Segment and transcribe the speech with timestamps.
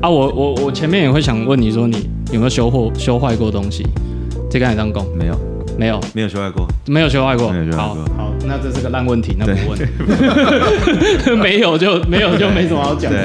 [0.00, 3.86] 啊，我我我前面也会想问你说，你有没有修货修坏过东西？
[4.50, 5.38] 这个还当工没有，
[5.78, 6.66] 没有，没有修坏过。
[6.86, 7.50] 没有修坏过。
[7.50, 9.86] 没有修坏好过好，那这是个烂问题，那不对
[11.28, 11.36] 问。
[11.38, 13.12] 没有就没有就没什么好讲。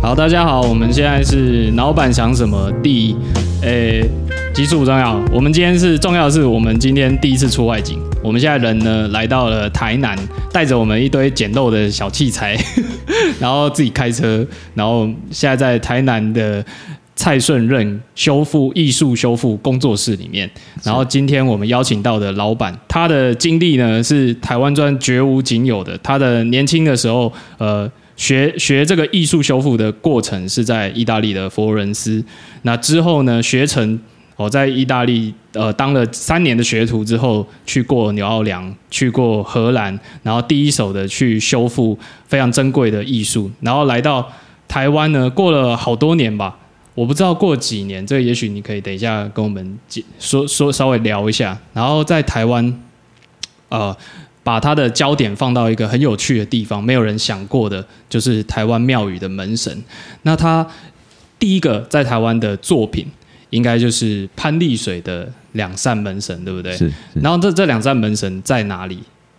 [0.00, 3.16] 好，大家好，我们现在是老板想什么第，
[3.60, 4.08] 诶、
[4.54, 10.18] 集数不重要，我们今天是重要的是，我们今天第一次出外景，我们现在人呢来到了台南，
[10.50, 12.56] 带着我们一堆简陋的小器材，
[13.38, 16.64] 然后自己开车，然后现在在台南的
[17.14, 20.50] 蔡顺任修复艺术修复工作室里面，
[20.82, 25.96] 然后今天我们邀请到的老板，他的经历呢是台湾专绝无仅有的。
[25.98, 32.24] 他的年轻的时候，呃，学学这个艺术修复的过程是在意大利的佛罗伦斯。
[32.62, 34.00] 那之后呢，学成
[34.36, 44.30] 我、在意大利呃当了三年的学徒之后，去过纽奥良，去过荷兰，然后第一手的去修复非常珍贵的艺术，然后来到
[44.66, 46.58] 台湾呢，过了好多年吧。
[46.96, 49.78] 我不知道过几年，这个也许你可以等一下跟我们
[50.20, 51.58] 说说稍微聊一下。
[51.72, 52.80] 然后在台湾，
[53.68, 53.96] 呃，
[54.44, 59.82] 把他的焦点放到一个很有趣的地方，没有人想过的，就是台湾庙宇的门神。
[60.22, 60.64] 那他
[61.36, 63.04] 第一个在台湾的作品，
[63.54, 66.72] 应该就是潘丽水的两扇门神，对不对？
[66.72, 67.20] 是是。
[67.22, 68.98] 然后这这两扇门神在哪里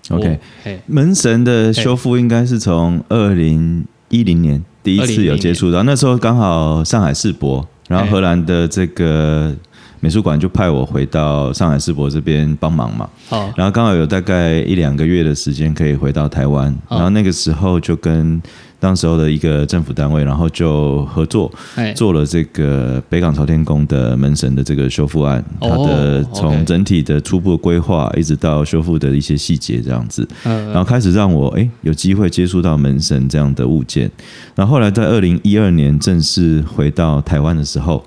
[0.09, 0.39] ？OK，
[0.87, 9.53] 门神的修复应该是从二零一零年第一次有接触到，那时候刚好上海世博，然后荷兰的这个
[9.99, 16.97] 美术馆就派我回到上海世博这边帮忙嘛，哦，然后刚好有大概一两个月的时间可以回到台湾，哦。
[16.97, 18.41] 然后那个时候就跟
[18.79, 34.11] 当时候的一个政府单位，然后就合作哎，做了这个北港朝天宫的门神的这个修复案，哦它的从整体的初步规划一直到修复的一些细节这样子，嗯然后开始让我哎有机会接触到门神这样的物件，
[34.55, 38.03] 然后后来在二零一二年正式回到台湾的时候，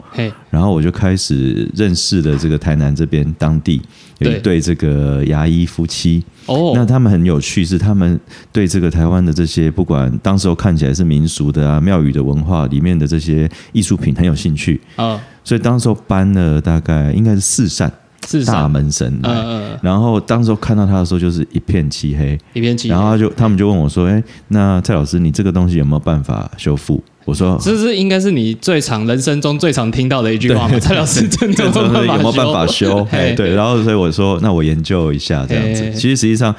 [0.50, 3.80] 然后我就开始认识了这个台南这边当地
[4.18, 4.48] 有一对。
[4.48, 8.18] 对这个牙医夫妻，哦，那他们很有趣，是他们
[8.52, 17.88] 对这个台湾的这些不管当时候看起来是民俗的啊、庙宇的文化里面的这些艺术品很有兴趣，啊，所以当时候搬了大概应该是四扇。
[17.88, 18.07] 是
[18.46, 19.30] 大门神来。
[19.30, 30.78] 呃呃，然后当时候看到他的时候，就是一片漆黑，一片漆黑，然后他就他们就问我说：“哎，那蔡老师，你这个东西有没有办法修复？”我说：“这是应该是你最常人生中最常听到的一句话吗？
[30.78, 33.06] 蔡老师真的这有没有办法修？
[33.36, 35.92] 对，然后所以我说，那我研究一下这样子。
[35.92, 36.54] 其实实际上，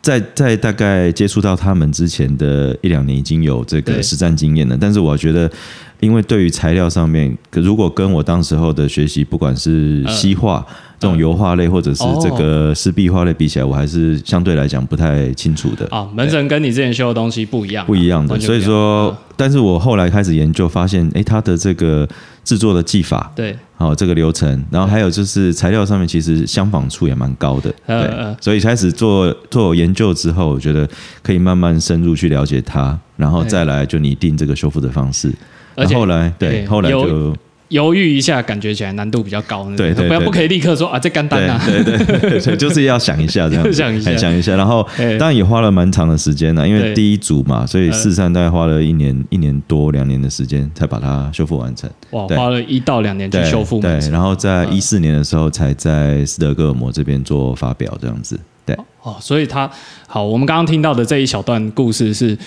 [0.00, 4.78] 在在大概接触到他们之前的一两年，已经有这对个实战经验了。
[4.80, 5.50] 但是我觉得，
[6.00, 10.66] 因为对于材料上面，如果跟我当时候的学习，不管是西画。
[11.04, 15.86] 这种油画类或者是这个湿壁画类比起来，我还是相对来讲不太清楚的。
[15.90, 22.08] 啊，门神跟你之前修的东西不一样嘛，不一样的，所以说，但是我后来开始研究，发现，诶，它的这个
[22.42, 30.88] 制作的技法，对，好、这个流程，然后还有就是材料上面其实相仿处也蛮高的，对，所以开始做做研究之后，我觉得
[31.22, 35.30] 可以慢慢深入去了解它，然后再来就拟定这个修复的方式。
[35.76, 37.36] 而且然后后来对，对后来就
[37.74, 39.64] 犹豫一下，感觉起来难度比较高。
[39.64, 51.90] 不要对对对不可以立刻说啊，这干单啊，对对对所以，就是要想一下这样子， 想一下哎想一下，然后 哎当然也花了蛮长的时间呢，因对为第一组嘛，所以呃四散大概花了一年一年多两年的时间才把它修复完成。
[52.10, 53.98] 哇，花了一到两年去修复对。
[54.10, 58.38] 然后在嗯一四年的时候才在斯德哥尔摩这边做发表这样子。
[58.66, 59.70] 对，哦，所以他
[60.06, 62.38] 好，我们刚刚听到的这一小段故事是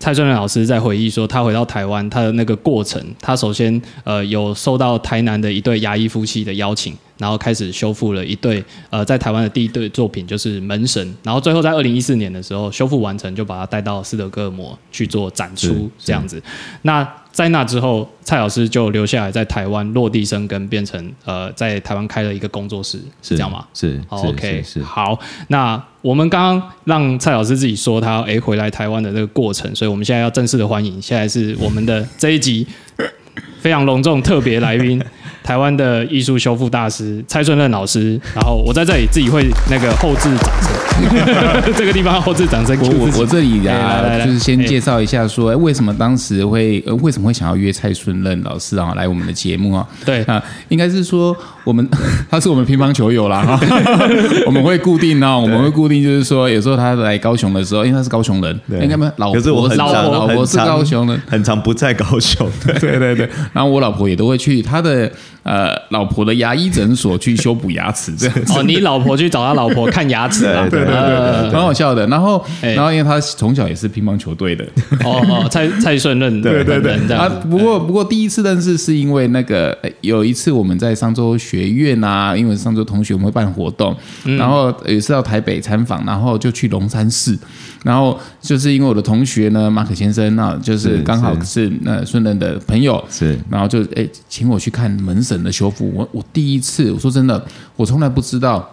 [0.00, 16.42] 蔡顺仁老师在回忆说，他回到台湾，他的那个过程，他首先呃有受到台南的一对牙医夫妻的邀请，然后开始修复了一对呃在台湾的第一对作品，就是门神，然后最后在二零一四年的时候修复完成，就把它带到斯德哥尔摩去做展是出这样子。
[16.80, 23.64] 那在那之后，蔡老师就留下来在台湾落地生根，变成呃在台湾开了一个工作室，是这样吗？
[23.72, 24.82] 是，OK，是是。
[24.82, 25.18] 好，
[25.48, 32.66] 那我们刚刚让蔡老师自己说他诶回来台湾的这个过程，所以我们现在要正式的欢迎，现在是我们的这一集
[33.60, 35.00] 非常隆重特别来宾，
[35.50, 38.12] 台湾的艺术修复大师蔡顺任老师。
[38.32, 42.78] 然后我在这里自己会那个后置掌声， 这个地方后置掌声。
[42.80, 49.84] 我我我这里啊，来就是先哎介绍一下说，哎，为什么当时会呃为什么会想要约蔡顺任老师啊来我们的节目啊？
[50.04, 51.86] 对啊，应该是说我们
[52.30, 53.60] 他是我们乒乓球友啦，哈，
[54.46, 58.80] 我们会固定呢，我们会固定就是说，有时候他来高雄的时候，因为他是高雄人，对。
[58.80, 62.48] 应该没老可是我婆老婆老婆是高雄人，很常不在高雄。
[62.80, 65.10] 对对对，然后我老婆也都会去他的
[65.42, 68.44] 呃老婆的牙医诊所去修补牙齿这样。
[68.44, 68.58] 子。
[68.58, 70.66] 哦，你老婆去找他老婆看牙齿啊？
[70.70, 72.74] 对对对呃蛮好笑的，然后，哎。
[72.74, 74.64] 然后因为他从小也是乒乓球队的，
[75.04, 76.94] 哦哦，蔡蔡顺任对对对。
[77.14, 84.36] 啊，不过不过第一次认识是因为那个呃有一次我们在商周学院啊，因为上周同学我们会办活动，嗯。
[84.36, 87.38] 然后有一次到台北参访，然后就去龙山寺，
[87.84, 91.70] 然后就是因为我的同学呢马可先生那就是是刚好是。
[91.82, 93.38] 那顺仁的朋友，是。
[93.48, 97.44] 然后就哎请我去看门神的修复，我我第一次我说真的，
[97.76, 98.68] 我从来不知道。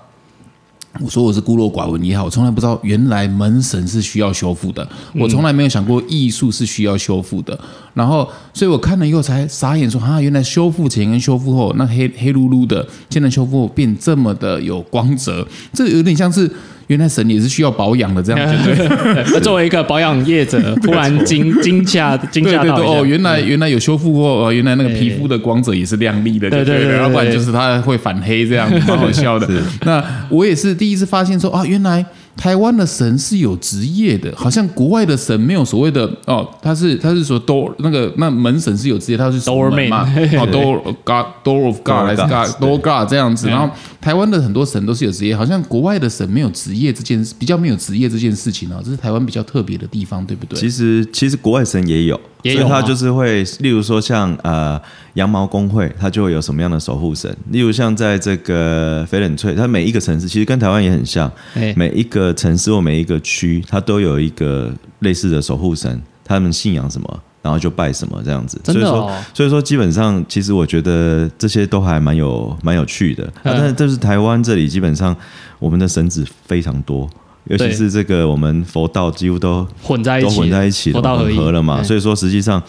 [0.99, 7.59] 我说我是孤陋寡闻也好，我从来不知道原来门神是需要修复的，我从来没有想过艺术是需要修复的。
[7.93, 16.51] 然后，所以我看了以后才傻眼说，啊，原来修复前跟修复后，那黑黑噜噜的，现在修复后变这么的有光泽，这有点像是
[16.87, 18.87] 原来神也是需要保养的这样， 对。
[18.87, 19.23] 不对？
[19.23, 29.47] 对作为一个保养业者， 突然惊惊吓惊吓到哦，原来原来有修复过，哦，原来那个皮肤的光泽也是亮丽的，对对对要不然就是它会反黑这样，蛮好笑的。
[29.85, 32.05] 那我也是第一次发现说啊，原来
[32.35, 40.07] 台湾的神是有职业的，好像国外的神没有所谓的哦，他是他是说 door 那个那门神是有职业，他是守门 Doorman 嘛，
[40.39, 43.69] 哦 door god door of god 还是 god door god 这样子，然后
[44.07, 50.57] 台湾的很多神都是有职业，好像国外的神没有职业这件比较没有职业这件事情哦，这是台湾比较特别的地方，对不对？
[50.57, 54.81] 其实其实国外神也有，也有吗所以他就是会，例如说像呃
[55.15, 67.23] 羊毛工会，它就会有什么样的守护神，例如像在这个翡冷翠，它每一个城市其实跟台湾也很像，哎每一个城市或每一个区，它都有一个类似的守护神，他们信仰什么。
[67.41, 73.23] 然后就拜什么这样子，真的哦所以说，所以说基本上，其实我觉得这些都还蛮有蛮有趣的。
[73.25, 75.15] 啊、但是，但是台湾这里基本上
[75.59, 77.09] 我们的神子非常多，
[77.45, 81.77] 尤其是这个我们佛道几乎都都混在一起，混在一起了，佛道合一混合了嘛。
[81.79, 82.61] 哎所以说，实际上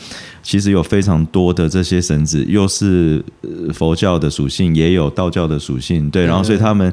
[0.43, 6.25] 其实有非常多的这些神子，又是呃佛教的属性，也有道教的属性，对。
[6.27, 6.93] 然后，所以他们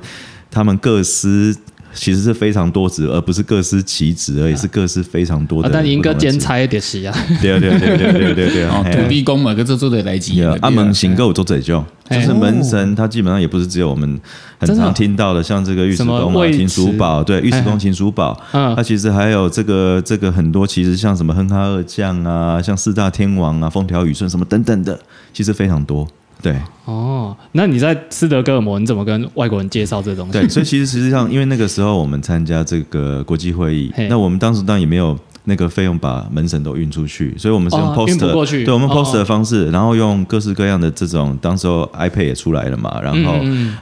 [0.50, 1.56] 他们各司。
[1.96, 5.70] 其实是非常多职，而不是各司其职而已，是各司非常多的。
[5.72, 14.20] 但应该兼差一点是啊，对对对对对对对哦，土地公嘛，跟这做的来吉有阿门行够做这就，哎就是门神，他基本上也不是只有我们
[14.60, 25.00] 很常听到的，像这个尉迟恭啊、秦叔迟宝，对，尉迟哎恭、秦叔宝，嗯他其实还有这个这个很多，其实像什么哼哈二将啊，像四大天王啊、风调雨顺什么等等的，
[25.34, 26.08] 其实非常多。
[26.46, 26.56] 对。
[26.86, 30.34] 哦，那你在斯德哥尔摩，你怎么跟外国人介绍这东西？
[30.34, 38.64] 对，所以其实实际上，因为那个时候我们参加这个国际会议，那我们当时当然也没有那个费用把门神都运出去，所以我们是用哦运不 poster，、过去。
[38.64, 43.34] 对，我们哦 poster 的方式，然后用各式各样的这种，当时候 iPad 也出来了嘛，然后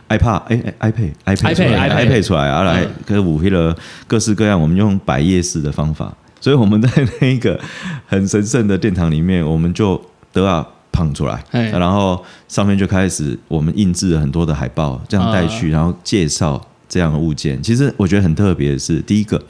[0.07, 2.92] iPad 哎哎 iPad iPad，出来 iPad iPad 出来啊，来嗯。
[3.06, 3.75] 跟五黑了
[4.07, 6.89] 各式各样，我们用百叶式的方法，所以我们在
[7.19, 7.60] 那个
[8.07, 10.01] 很神圣的殿堂里面，我们就
[10.31, 10.65] 得啊。
[10.94, 17.62] 胖出来，嘿然后上面就开始我们印制了很多的海报，这样带去，然后介绍这样的物件。
[17.63, 19.44] 其实我觉得很特别的是，第一个，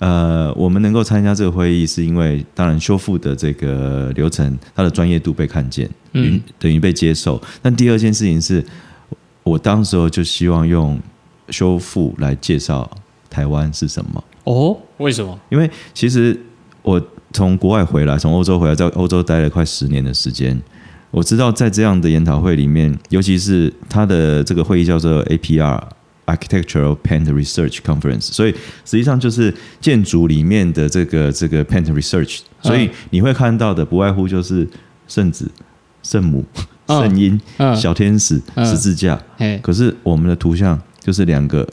[0.00, 7.40] 呃，我们能够参加这个会议，是因为当然修复的这个流程，它的专业度被看见，嗯嗯，等于被接受。
[7.62, 8.64] 但第二件事情是，
[9.44, 11.00] 我当时候就希望用
[11.50, 12.90] 修复来介绍
[13.30, 14.24] 台湾是什么。
[14.44, 15.38] 哦，为什么？
[15.48, 16.36] 因为其实
[16.82, 17.00] 我
[17.32, 20.60] 从国外回来，从欧洲回来，在欧洲待了快十年的时间。
[21.10, 25.78] 我知道在这样的研讨会里面，尤其是它的这个会议叫做 APR
[26.24, 28.52] Architectural Paint Research Conference，所以
[28.84, 34.66] 实际上就是建筑里面的这个这个 Paint Research，所以你会看到的不外乎就是
[35.06, 35.50] 圣子、
[36.02, 36.44] 圣母、
[36.86, 39.20] 嗯圣婴、嗯小天使、嗯十字架。
[39.60, 41.70] 可是我们的图像就是两个，叫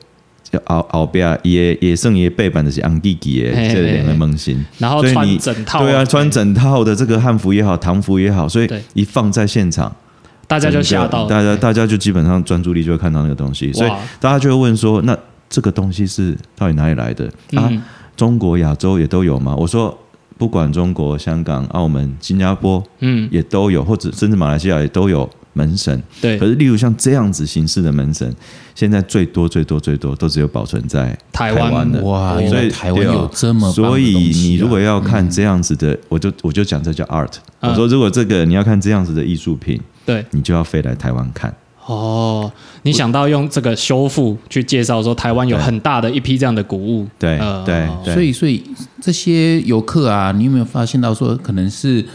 [0.66, 9.96] 后后边也也剩也背板的是昂弟弟的嘿嘿这两个嘿萌新，然后穿所以你整套，对啊，穿整套的这个汉服也好，唐服也好，所以一放在现场，
[10.48, 15.18] 大家就吓到，大家大家就基本上专注力就会看到那个东西，所以大家就会问说，那
[15.50, 17.26] 这个东西是到底哪里来的？
[17.56, 17.68] 啊？
[17.72, 17.82] 嗯。
[18.16, 19.56] 中国、亚洲也都有吗？
[19.56, 19.98] 我说。
[20.40, 25.30] 不管中国、香港、澳门、新加坡嗯，也都有，或者甚至马来西亚也都有
[25.60, 26.02] 门神。
[26.22, 28.34] 对可，是，例如像这样子形式的门神，
[28.74, 32.02] 现在最多最多最多都只有保存在台湾湾的。
[32.04, 34.14] 哇，原所以台湾有这么所以
[34.44, 37.36] 你如果要看这样子的，我就我就讲这叫 art。
[37.62, 41.54] 嗯我说如果这个你要看这样子的艺术品，对，你就要飞来台湾看。
[41.86, 42.50] 哦，
[42.84, 48.64] 你想到用这个修复去介绍说台湾有很大的一批这样的古物，对呃对对，所以，所以
[49.02, 52.06] 这些游客啊，你有没有发现到说，可能是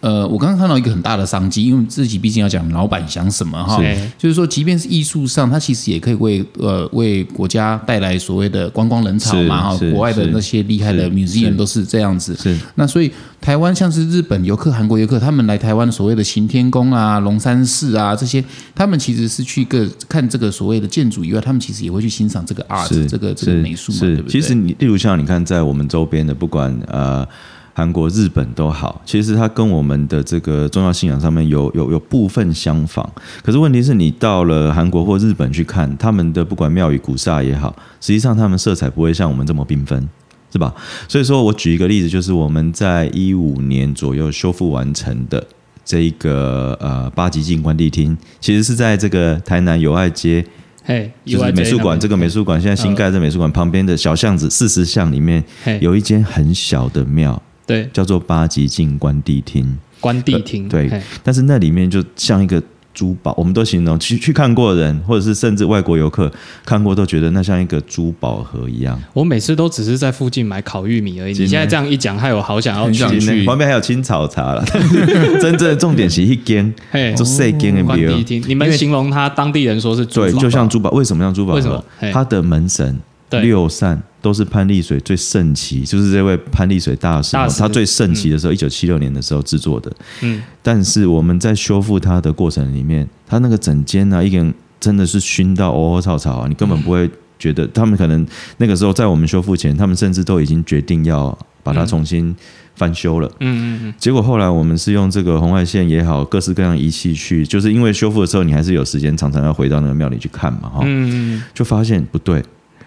[0.00, 3.78] 呃，我刚刚看到一个很大的商机，因为自己毕竟要讲老板想什么哈，
[4.16, 9.78] 就是说，即便是艺术上，它其实也可以为呃为国家带来所谓的观光人潮嘛哈。
[9.90, 12.34] 国外的那些厉害的 museum 都是这样子。
[12.36, 12.58] 是。
[12.76, 18.42] 那所以台湾像是日本游客、韩国游客，他们来台湾所谓的行天宫啊、龙山寺啊这些，
[18.74, 24.32] 他们其实是去个看这个所谓的建筑以外，他们其实也会去欣赏这个 art 这个这个美术嘛，对不对？
[24.32, 27.28] 其实你例如像你看，在我们周边的，不管呃。
[27.72, 33.08] 韩国、日本都好，其实它跟我们的这个重要信仰上面有有有部分相仿。
[33.42, 40.08] 可是问题是你到了韩国或日本去看他们的不管庙宇古刹也好，实际上他们色彩不会像我们这么缤纷，
[40.52, 40.74] 是吧？
[41.08, 45.46] 所以说我举一个例子，就是我们在一五年左右修复完成的
[45.84, 50.44] 这一个呃八级进关帝厅，其实是在这个台南友爱街，
[50.84, 55.42] 嘿，就是美术馆这个美术馆现在新盖的美术馆旁边的小巷子四十巷里面，
[55.80, 57.40] 有一间很小的庙。
[57.70, 60.68] 对，叫做八极境观地厅，观地厅。
[60.68, 60.90] 对，
[61.22, 62.60] 但是那里面就像一个
[62.92, 66.28] 珠宝，我们都形容去去看过的人，或者是甚至外国游客
[66.64, 69.00] 看过，都觉得那像一个珠宝盒一样。
[69.12, 71.32] 我每次都只是在附近买烤玉米而已。
[71.38, 73.44] 你现在这样一讲，害我好想要去。
[73.44, 74.64] 旁边还有青草茶了。
[75.40, 76.74] 真正的重点是一间，
[77.16, 78.42] 就四间的关帝厅。
[78.48, 80.90] 你们形容他当地人说是对，就像珠宝。
[80.90, 81.54] 为什么像珠宝？
[81.54, 81.84] 为什么？
[82.12, 82.98] 他的门神
[83.30, 84.02] 六扇。
[84.22, 89.90] 都是潘丽水最盛期，就是这位潘丽水大师，他最盛期的时候，一九七六年的时候制作的。
[90.20, 97.66] 嗯，但是我们在修复它的过程里面，它那个整间呢，一个人真的是熏到哦哦草草啊，你根本不会觉得。
[97.68, 98.26] 他们可能
[98.58, 102.36] 那个时候在我们修复前，他们甚至都已经决定要把它重新
[102.74, 103.28] 翻修了。
[103.38, 103.94] 嗯嗯嗯。
[103.96, 110.80] 结果后来我们是用这个红外线也好，各式各样仪器去，就是因为修复的时候，你还是有时间，常常要回到那个庙里去看嘛，哈。
[110.84, 111.42] 嗯嗯。
[111.54, 112.44] 就发现不对。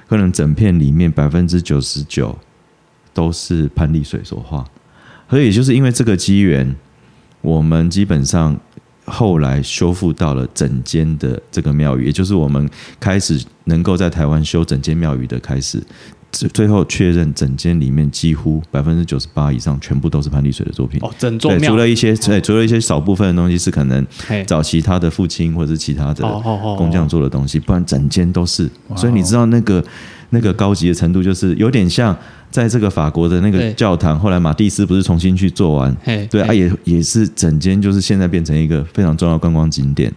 [0.08, 2.38] 可能整片里面百分之九十九
[3.14, 4.66] 都是潘丽水所画，
[5.30, 6.76] 所以就是因为这个机缘，
[7.42, 8.60] 我们基本上
[9.06, 12.70] 后来修复到了整间的这个庙宇，也就是我们
[13.00, 15.82] 开始能够在台湾修整间庙宇的开始。
[16.34, 21.00] 最后确认，整间里面几乎百分之九十八以上全部都是潘丽水的作品。
[21.04, 24.06] 哦，整座庙除了一些对，除了一些少部分的东西是可能
[24.46, 26.28] 找其他的父亲或者是其他的
[26.78, 28.70] 工匠做的东西，不然整间都是。
[28.96, 29.84] 所以你知道那个
[30.32, 32.18] 那个高级的程度，就是有点像。
[32.54, 35.98] 在这个法国的那个教堂，后来马蒂斯不是重新去做完？
[36.30, 40.14] 对啊，也也是整间就是现在变成一个非常重要的观光景点。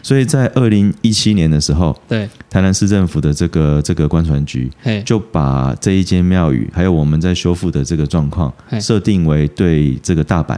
[0.00, 4.70] 所以在二零一七年的时候，对台南市政府的这个这个观船局，
[5.04, 10.56] 就把这一间庙宇，还有我们在修复的这个状况，设定为对这个大阪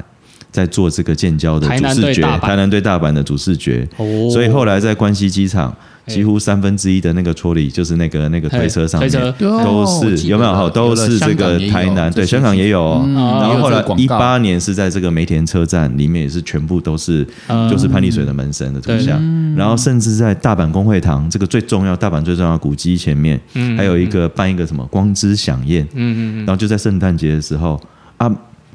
[0.50, 3.88] 在做这个建交的主视觉，台南对大阪的主视觉。
[4.30, 5.74] 所以后来在关西机场。
[6.06, 10.70] 几乎三分之一的那个戳里，就是那个那个推车上面都是有没有？
[10.70, 17.26] 都是这个台南对香港也有，然后后来一八年是在这个梅田车站里面也是全部都是
[17.70, 19.20] 就是潘丽水的门神的图像，
[19.54, 23.40] 然后甚至在大阪公会堂这个最重要大阪最重要古迹前面，
[23.76, 27.80] 还有一个办一个什么光之响宴，嗯嗯，然后就在圣诞节的时候
[28.16, 28.30] 啊，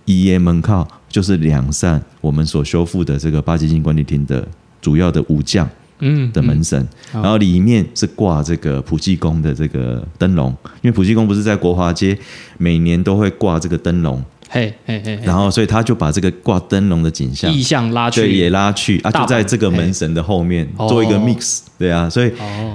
[0.06, 4.48] 一夜门靠就是两扇我们所修复的这个八极金管理厅的
[4.82, 5.68] 主要的武将。
[6.00, 10.50] 嗯的门神，然后里面是挂这个普济宫的这个灯笼，
[10.82, 12.18] 因为普济宫不是在国华街，
[12.58, 14.24] 每年都会挂这个灯笼。
[14.50, 22.32] 嘿嘿嘿，然后所以他就把这个挂灯笼的景象意象拉去，对，也拉去啊，就在这个门神的后面做一个 mix，对啊，所以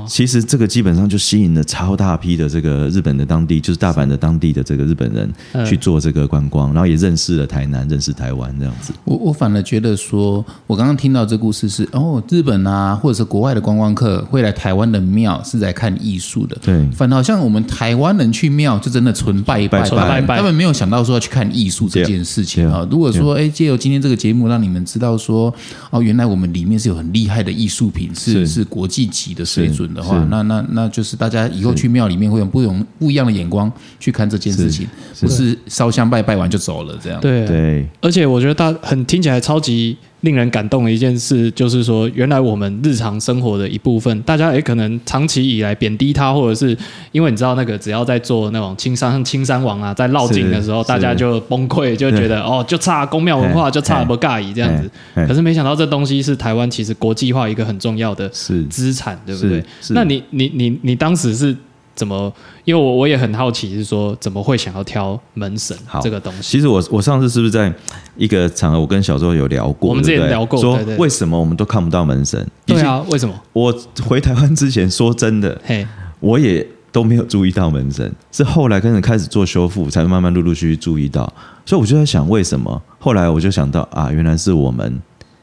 [0.07, 8.93] 其实这个基本上就吸引了超大批的这个日本的当地，就是大阪的当地的这个日本人去做这个观光，然后也认识了台南，认识台湾这样子。
[9.05, 21.63] 我我反而觉得说，我刚刚听到这故事是哦，日本啊，或者是国外的观光客会来台湾的庙是在看艺术的，对，反而好像我们台湾人去庙就真的纯拜拜拜，他们没有想到说要去看艺。
[21.63, 25.55] 艺术这件事情啊，如果说哎，借由今天这个节目，让你们知道说
[25.91, 28.65] 哦，原来我们里面是有很厉害的艺术品，是是。
[28.65, 34.87] 国际级的水准的话，那那那就是大家以后去庙里面会用不同不一样的眼光去看这件事情，
[35.21, 37.21] 不是烧香拜拜完就走了这样。
[37.21, 39.97] 对对，而且我觉得大很听起来超级。
[40.23, 46.77] 令人感动的一件事，就是说，原来我们日常生活的一部分，大家也可能长期以来贬低它，或者是
[47.13, 54.91] 因为你知道，那个只要在做那种青山青山王啊，在绕境的时候，大家就崩溃，就觉得哦，就差宫庙文化，就差不尬意这样子。
[55.15, 59.63] 可是没想到，这东西是台湾其实国际化一个很重要的资产，对不对？
[59.91, 61.57] 那你你你你当时是？
[61.95, 62.33] 怎么？
[62.65, 66.43] 因为我我也很好奇，是说怎么会想要挑门神这个东西？
[66.43, 67.73] 其实我我上次是不是在
[68.17, 69.91] 一个场合，我跟小周有聊过？
[69.91, 72.47] 我们之前聊过，说为什么我们都看不到门神？
[72.65, 73.35] 对啊，为什么？
[73.53, 73.75] 我
[74.07, 75.87] 回台湾之前，说真的，嘿，
[76.21, 81.31] 我也都没有注意到门神，是后来跟着开始做修复，才慢慢陆陆续续注意到。
[81.67, 82.81] 所以我就在想，为什么？
[82.99, 85.01] 后来我就想到啊，原来是我们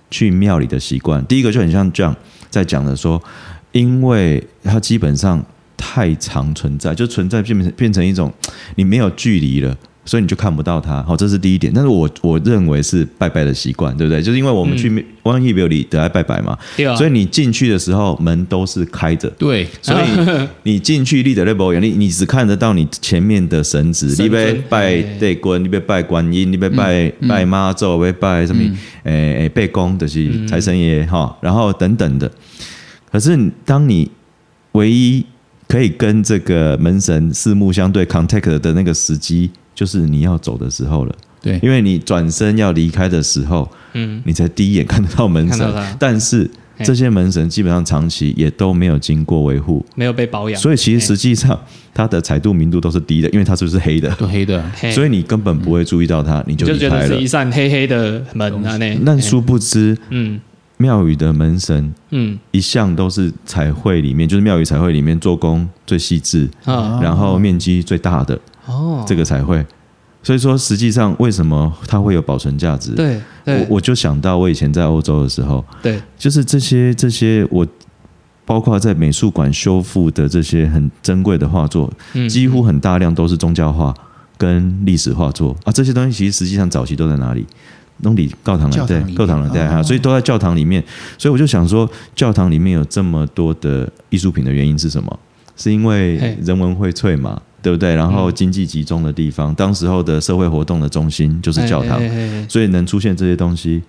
[0.09, 1.23] 去庙里的习惯。
[1.25, 2.15] 第一个就很像这样
[2.49, 3.21] 在讲的说，
[3.71, 5.43] 因为它基本上
[5.79, 8.31] 太常存在，就存在变成变成一种
[8.75, 9.75] 你没有距离了。
[10.05, 11.71] 所以你就看不到它，好，这是第一点。
[11.71, 14.19] 但是我我认为是拜拜的习惯，对不对？
[14.19, 16.57] 就是因为我们去万一庙里得来拜拜嘛，
[16.97, 19.67] 所以你进去的时候门都是开着，对。
[19.83, 20.05] 所以
[20.63, 28.63] 你进去立的那波眼，你你只看得到你前面的神子，你被拜对官，你被拜观音，你被拜拜妈祖，被拜什么？
[29.03, 32.31] 诶诶，拜公的是财神爷哈，然后等等的。
[33.11, 34.09] 可是当你
[34.71, 35.23] 唯一
[35.69, 39.49] 可以跟这个门神四目相对 contact 的那个时机。
[39.75, 46.51] 就是你要走的时候了，对，因为你转身要离开的时候，嗯，你才第一眼看得到门神，但是
[46.83, 51.57] 这些门神基本上长期也都没有经过维护，没有被保养，所以其实实际上
[51.93, 54.13] 它的彩度明度都是低的，因为它是不是黑的？
[54.19, 54.61] 都黑的，
[54.91, 57.07] 所以你根本不会注意到它，你就就觉得。
[57.07, 60.37] 是一扇黑黑的门啊，那那殊不知，嗯，
[60.81, 68.39] 庙宇的门神，嗯，一向都是彩绘里面，就是庙宇彩绘里面做工最细致啊，然后面积最大的。
[68.65, 69.65] 哦，这个彩绘，
[70.23, 72.91] 所以说实际上为什么它会有保存价值？
[72.91, 77.67] 对，我我就想到我以前在欧洲的时候，对，就是这些这些我
[78.45, 81.91] 包括在美术馆修复的这些很珍贵的画作，
[82.29, 83.93] 几乎很大量都是宗教画
[84.37, 85.53] 跟历史画作。
[85.65, 87.45] 啊，这些东西其实实际上早期都在哪里？
[88.01, 90.83] 弄里教堂了，对，教堂了，对哈，所以都在教堂里面。
[91.17, 95.19] 所以我就想说，教堂里面有这么多的艺术品的原因是什么？
[95.55, 97.41] 是因为人文荟萃嘛？
[97.61, 97.93] 对不对？
[97.93, 102.01] 然后经济集中的地方，当时候的社会活动的中心就是教堂，
[102.47, 103.83] 所以能出现这些东西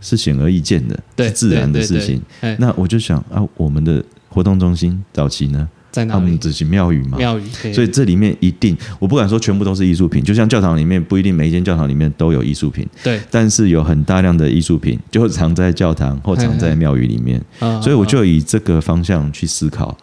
[0.00, 2.20] 是显而易见的，是自然的事情。
[2.58, 6.04] 那我就想啊，我们的活动中心早期呢，在？
[6.06, 7.42] 他们只是庙宇嘛，庙宇。
[7.72, 13.20] 所以这里面一定，我不敢说全部都是艺术品，就像教堂里面不一定每一间教堂里面都有艺术品，对。
[13.30, 17.40] 但是有很大量的艺术品就藏在教堂或藏在庙宇里面，
[17.82, 19.96] 所以我就以这个方向去思考。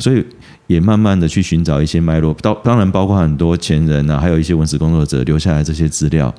[0.00, 0.24] 所以。
[0.66, 6.32] 也慢慢的去寻找一些脉络，当当然包括很多前人啊，还有一些文史工作者留下来这些资料，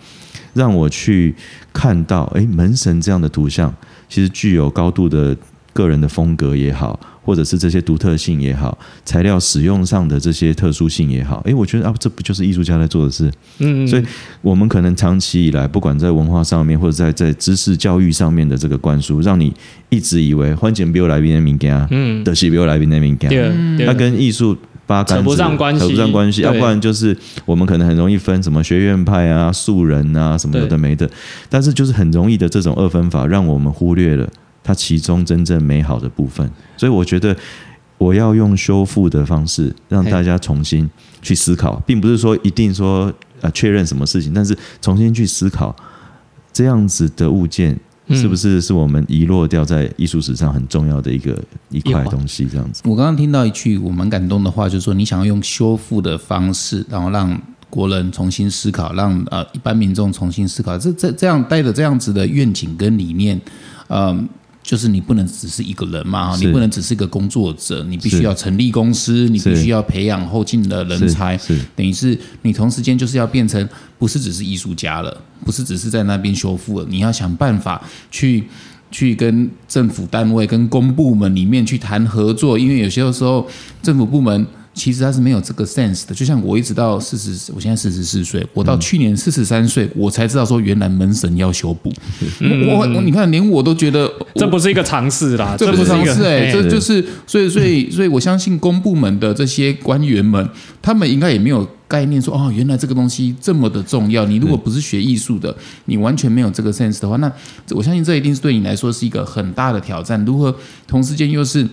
[0.53, 1.35] 让我去
[1.73, 3.73] 看到，哎，门神这样的图像，
[4.07, 5.35] 其实具有高度的
[5.73, 6.99] 个人的风格也好。
[7.23, 13.31] 或者是这些独特性也好，材料使用上的这些特殊性也好，诶，我觉得啊，这不就是艺术家在做的事？
[13.59, 14.03] 嗯，所以
[14.41, 19.53] 我们可能长期以来，不管在文化上面，或者在在知识教育上面的这个灌输，让你
[19.89, 23.29] 一直以为欢景比我来宾的名家，嗯，的是比我来宾的名家，
[23.85, 24.57] 它跟艺术
[24.87, 31.07] 八竿子扯不上关系，扯不上关系，要不然就是我们可能很容易分什么学院派啊、素人啊什么有的没的，
[31.47, 34.27] 但是就是很容易的这种二分法，让我们忽略了。
[34.63, 37.35] 它其中真正美好的部分，所以我觉得
[37.97, 40.89] 我要用修复的方式让大家重新
[41.21, 45.75] 去思考，并不是说一定说呃确认什么事情，但是重新去思考
[46.53, 52.45] 这样子的物件是不是是我们遗落掉在艺术史上很重要的一个一块东西。
[52.45, 63.39] 这样子，我刚刚听到一句我蛮感动的话，就是说你想要用修复的方式，然后让国人重新思考，让呃一般民众重新思考，这这这样带着这样子的愿景跟理念，
[63.87, 64.29] 嗯。
[64.63, 71.37] 就是你不能只是一个人嘛，你不能只是一个工作者，你必须要成立公司，你必须要培养后进的人才，
[71.75, 78.43] 等于是你同时间就是要变成不是只是艺术家了，不是只是在那边修复了，你要想办法去
[78.91, 83.47] 去跟政府单位、跟公部门里面去谈合作，因为有些时候
[83.81, 84.47] 政府部门。
[84.73, 91.91] 其实他是没有这个 sense 的，就像我一直到四十，我现在四十四岁，我到去年四十三岁，我才知道说原来门神要修补。
[92.39, 100.49] 我我你看，连我都觉得这不是一个常识啦，这不是常识哎，这就是所以所以 所以我相信公部门的这些官员们，
[100.81, 104.25] 他们应该也没有概念说哦，原来这个东西这么的重要。
[104.25, 105.53] 你如果不是学艺术的，
[105.85, 107.29] 你完全没有这个 sense 的话，那
[107.71, 110.23] 我相信这一定是对你来说是一个很大的挑战。
[110.23, 110.55] 如何
[110.87, 111.67] 同时间又是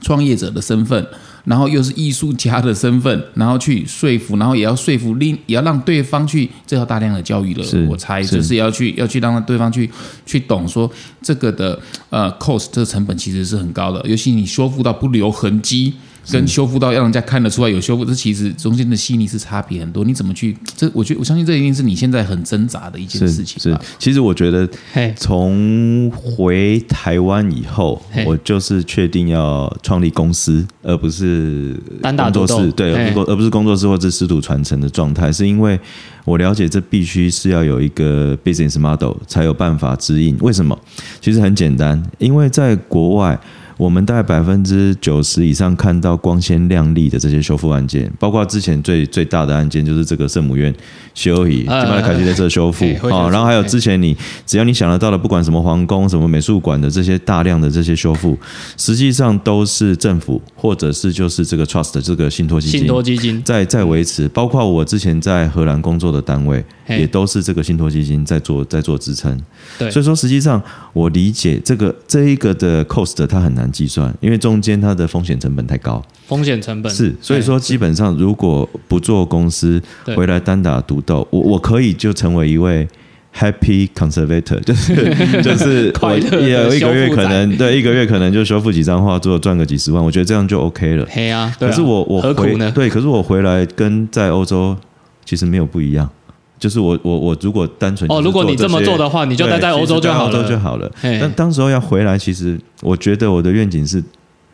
[0.00, 1.04] 创业者的身份？
[1.46, 7.64] 然后又是艺术家的身份，然后去说服，然后也要说服另，也要让对方去，这要大量的教育了。
[7.88, 9.90] 我猜就是要去，要去让对方去
[10.26, 10.90] 去懂说
[11.22, 11.80] 这个的
[12.10, 15.94] 呃 cost 这个成本其实是很高的，尤其你修复到不留痕迹。
[16.30, 20.04] 跟修复到让人家看得出来有修复，这其实中间的细腻是差别很多。
[20.04, 20.56] 你怎么去？
[20.76, 23.60] 这我觉得我相信这一定是你现在很挣扎的一件事情。
[23.60, 24.68] 是，其实我觉得，
[25.16, 32.72] 从回台湾以后，我就是确定要创立公司，而不是工作室。
[32.72, 35.78] 对，而不是工作室或者师徒传承的状态，是因为
[36.24, 40.36] 我了解这必须是要有一个 business model 才有办法指引。
[40.40, 40.76] 为什么？
[41.20, 43.38] 其实很简单，因为在国外。
[43.76, 50.74] 我们大概百分之九十以上看到光鲜亮丽的这些修复案件，包括之前最最大的案件就是这个圣母院
[51.12, 58.38] 修理，基本上凯西在这修复啊，然后还有之前你只要你想得到的，不管什么皇宫、什么美术馆的这些大量的这些修复，
[58.78, 63.42] 实际上都是政府或者是就是这个 trust 这个信托基金、信托基金。
[63.42, 69.38] 在在维持，包括我之前在荷兰工作的单位，也都是这个信托基金在做在做支撑。
[69.78, 76.02] 对，所以说实际上我理解这个这一个的 cost 它很难计算，因为中间它的风险成本太高。
[76.26, 79.80] 风险成本是，所以说基本上如果不做公司
[80.16, 82.88] 回来单打独斗，我我可以就成为一位
[83.32, 84.94] happy conservator，就是
[85.42, 91.06] 就是快乐也有一个月可能对一个月可能就修复几张画作赚个几十万，我觉得这样就 OK 了。
[91.10, 92.72] 嘿啊，可是我我何苦呢？
[92.74, 94.76] 对，可是我回来跟在欧洲
[95.24, 96.10] 其实没有不一样。
[96.58, 100.90] 就是我我我如果单纯哦，如果你这么做的话，你就待在欧洲就好了，就好了。
[101.02, 104.02] 但当时候要回来，其实我觉得我的愿景是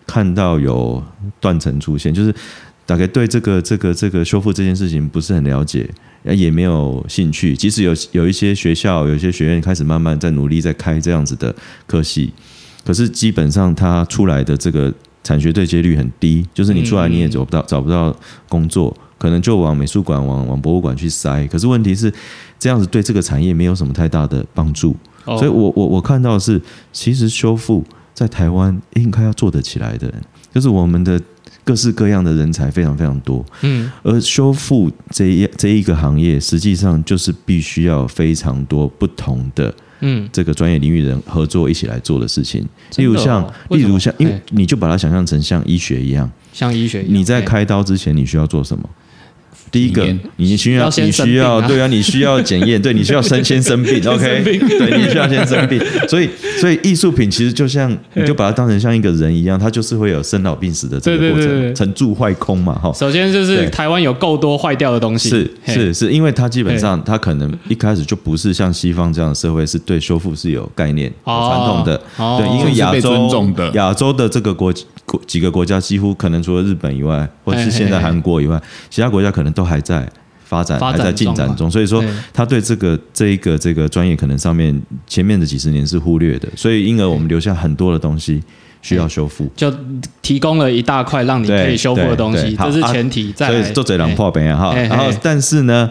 [0.07, 1.03] 看到有
[1.41, 2.35] 断层出现，就是
[2.85, 5.89] 大概对这个这个这个修复这件事情不是很了解，
[6.25, 7.57] 也没有兴趣。
[7.57, 11.55] 即使有有一些学校、有一些学院开始慢慢在努力在开这样子的
[11.87, 12.33] 科系，
[12.85, 18.15] 可是基本上它出来的这个产学对接率很低，就是你出来你也找不到找不到
[18.49, 18.95] 工作。
[19.23, 22.13] 可能就往美术馆、往往博物馆去塞，可是问题是
[22.59, 24.97] 这样子对这个产业没有什么太大的帮助。
[25.25, 26.61] 所以我我我看到是，
[26.93, 30.13] 其实修复在台湾应该要做得起来的，
[30.53, 31.21] 就是我们的
[31.63, 33.47] 各式各样的人才非常非常多。
[33.61, 40.29] 嗯，而修复这一这一个行业，实际上就是必须要非常多不同的嗯。
[40.33, 42.67] 这个专业领域人合作一起来做的事情。
[42.97, 48.91] 例如像，例如像，因为你就把它想象成像医学一样，像医学，你在开刀之前你需要做什么？
[49.73, 50.07] 第一个，
[50.37, 55.83] 你需要你需要对啊，你需要检验，对你需要先 先生病，OK，对，你需要先生病。
[56.07, 56.29] 所以，
[56.61, 62.93] 所以艺术品其实就像你就把它当成像一个人一样，它就是会有生老病死的这个过程，成住坏空嘛，哈。
[62.93, 74.71] 首先就是台湾有够多坏掉的东西，是是是，因为它基本上它可能一开始就不是像西方这样的社会是对修复是有概念、有传统的，对，因为亚洲亚洲的这个国
[75.07, 79.62] 国几个国家几乎可能除了日本以外，或者是现在韩国以外，其他国家可能都。
[79.63, 80.07] 都还在
[80.45, 88.43] 发展，还在进展中，所以说他对这个这一个这个专业可能上面前面的几十年是忽略的，所以因而我们留下很多的东西
[88.83, 89.73] 需要修复，就
[90.21, 93.33] 提供了一大块让你可以修复的东西，这是前提。
[93.33, 95.89] 所以做嘴狼破边哈，然后但是呢，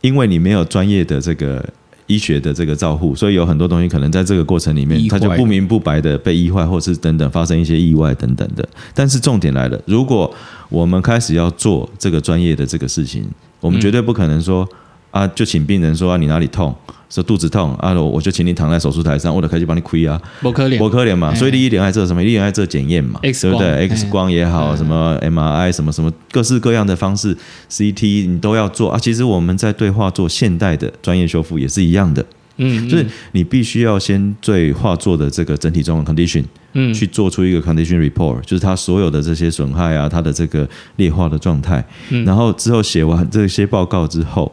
[0.00, 1.64] 因为你没有专业的这个。
[2.08, 8.66] 医学的这个照护，所以有很多东西可能在这个过程里面，它就不明不白的被医坏，或是等等发生一些意外等等的。
[8.94, 10.34] 但是重点来了，如果
[10.68, 13.24] 我们开始要做这个专业的这个事情，
[13.60, 14.68] 我们绝对不可能说。
[15.10, 16.72] 啊，就请病人说啊，你哪里痛？
[17.08, 21.34] 说肚子痛啊，我我就请你躺在手术台上，我就开始帮你亏啊，不可怜，不可怜嘛。
[21.34, 22.22] 所以第一点在这什么？
[22.22, 27.34] 第一点在这检验嘛，对不对？X 光也好，什么 MRI 什么什么，各式各样的方式
[27.70, 28.98] ，CT 你都要做啊。
[28.98, 32.22] 其实我们在对话做现代的专业修复也是一样的，
[32.58, 36.44] 嗯，就是你必须要先对画作的这个整体状况 condition。
[36.80, 41.84] 嗯，去做出一个 condition report，就是他所有的这些损害啊，他的这个劣化的状态，
[42.24, 44.50] 然后之后写完这些报告之后，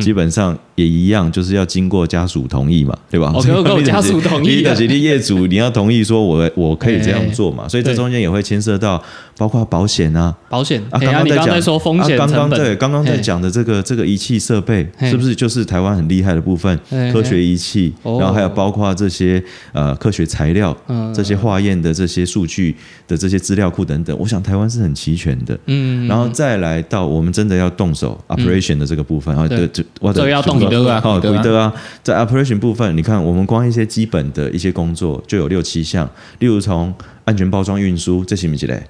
[0.00, 3.32] 基本上也一样，就是要经过家属同意嘛，对吧？
[3.34, 3.42] 哦，
[3.84, 7.68] 家属同意的，你业主你要同意说，我我可以这样做嘛？
[7.68, 9.02] 所以这中间也会牵涉到
[9.36, 16.78] 包括保险啊，保险啊，刚刚在说风险刚刚对，刚刚在讲的这个这个仪器设备，是不是就是台湾很厉害的部分？
[17.12, 20.76] 科学仪器，然后还有包括这些呃科学材料，
[21.12, 22.76] 这些化验的这些数据
[23.08, 25.58] 的这些资料库等等，我想台湾是很齐全的。
[25.66, 38.86] 嗯，然后再来到我们真的要动手 operation 的这个部分，啊，对，就或者要动的啊，好，的啊，在 operation 部分，你看我们光一些基本的一些工作就有六七项，例如从安全包装运输，这些没起来。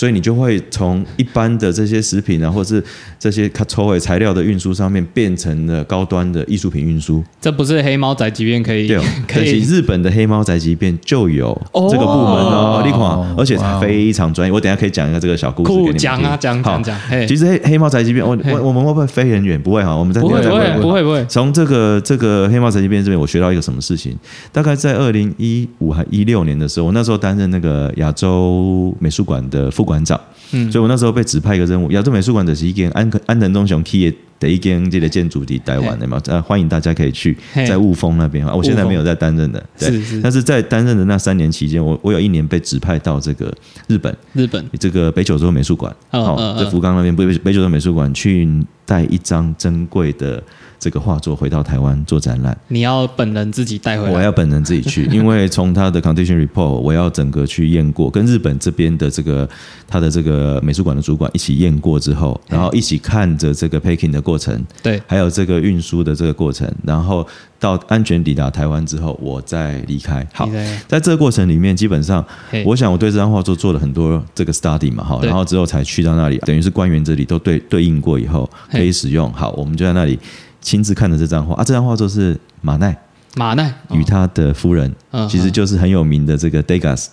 [0.00, 2.82] 所以你就会从一般的这些食品啊，或者是
[3.18, 7.22] 这些抽尾材料的运输上面，变成了高端的艺术品运输。
[7.38, 8.88] 这不是黑猫宅急便可以？
[8.88, 9.60] 对，可以。
[9.60, 11.54] 日本的黑猫宅急便就有
[11.90, 14.52] 这个部门哦，立款，而且非常专业。
[14.52, 16.98] 我等下可以讲一个这个小故事给你们讲啊，讲讲讲。
[17.28, 19.60] 其实黑黑猫宅急便，我我我们会不会飞很远？
[19.60, 21.22] 不会哈，我们在不会不会不会不会。
[21.28, 24.16] 从这个这个黑猫宅急便这边，我学到一个什么事情？
[24.50, 30.20] 大概在二零一五还一六年的时候，我那时候担任那个亚洲美术馆的副馆长。
[30.52, 38.44] 嗯，所以我那时候被指派一个任务，亚洲美术馆的是一间安安藤忠雄 key 的一间这个建筑地待完的嘛，呃，欢迎大家可以去在雾峰那边。
[38.44, 38.52] 啊。
[38.52, 40.20] 我现在没有在担任的，是是。
[40.20, 43.52] 但是在担任的那三年期间，我我有一年被指派到这个
[43.86, 44.64] 日本，日本。
[44.80, 48.48] 这个北九州美术馆，哦，在福冈那边北北九州美术馆去
[48.84, 50.42] 带一张珍贵的
[50.80, 52.56] 这个画作回到台湾做展览。
[52.68, 59.48] 你要本人自己带回来，我要本人自己去， 因为从他的 condition report，我要整个去验过，跟日本这边的这个
[59.86, 67.26] 他的这个美术馆的主管一起验过之后，然后一起看着这个 packing 的过程，对，还有这个运输的这个过程，然后
[67.58, 70.26] 到安全抵达台湾之后，我再离开。
[70.32, 70.48] 好，
[70.88, 72.24] 在这个过程里面，基本上，
[72.64, 79.30] 我想我对这张画作做了很多这个 study 嘛，哈，然后之后才去到那里，等于是官员这里都对对应过以后可以使用。
[79.32, 80.18] 好，我们就在那里
[80.60, 82.96] 亲自看的这张画啊，这张画作是马奈，
[83.36, 84.94] 马奈与他的夫人，
[85.28, 87.06] 其实就是很有名的这个 Degas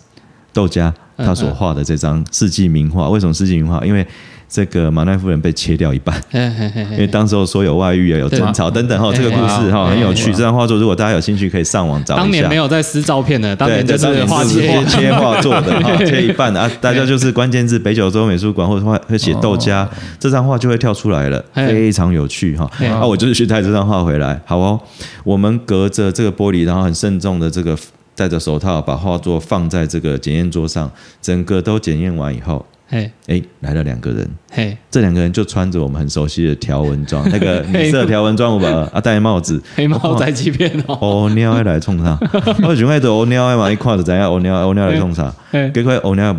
[0.54, 3.10] 豆家他所画的这张世纪名画。
[3.10, 3.86] 为什么世纪名画？
[3.86, 4.06] 因为
[4.50, 10.32] 这个马奈夫人被切掉一半，因为当时候说有外遇啊，有争吵等等哈，这个故事哈很有趣。
[10.32, 12.24] 这张画作如果大家有兴趣，可以上网找一下。
[12.24, 22.70] 当年没有在撕照片的，当年就是画切切画作的哈， 切一半啊，大家就是关键字北九州美术馆或者画会写豆家，这张画就会跳出来了，非常有趣哈。
[22.90, 24.80] 啊，我就是去带这张画回来，好哦。
[25.26, 27.78] 我们隔着这个玻璃，然后很慎重的这个
[28.16, 30.90] 戴着手套，把画作放在这个检验桌上，
[31.22, 32.66] 整个都检验完以后。
[32.90, 42.18] 嘿，哎，来了两个人，嘿，这两个人就穿着我们很熟悉的条纹装，那个 米色条纹装，我把 啊戴帽子，黑帽在欺骗哦，哦鸟要来冲啥？
[42.64, 45.34] 我想爱的哦鸟嘛，一看就知样，哦鸟哦鸟来冲啥？
[45.74, 46.36] 这块哦鸟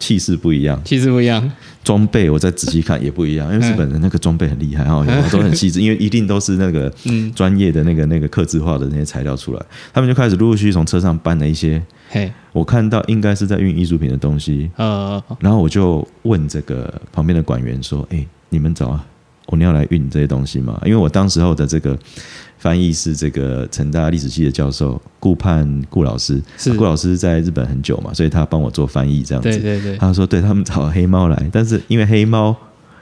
[0.00, 1.50] 气势不一样，气势不一样。
[1.84, 6.92] 装备我再仔细看也不一样，因为日本人那个装备很厉害哈，都很细致，因为一定都是那个
[7.34, 19.02] 专业的那个那个刻字化的那些材料出来，他们就开始陆陆续续从车上搬了一些，嘿，我看到应该是在运艺术品的东西，呃，然后我就问这个旁边的管员说，哎，你们找啊，
[19.46, 20.78] 我们要来运这些东西吗？
[20.84, 21.98] 因为我当时候的这个。
[22.58, 29.48] 翻译是这个成大历史系的教授顾盼顾老师，是顾老师在日本很久嘛，所以他帮我做翻译这样子。
[29.50, 32.54] 对对对，他说对他们找黑猫来，但是因为黑猫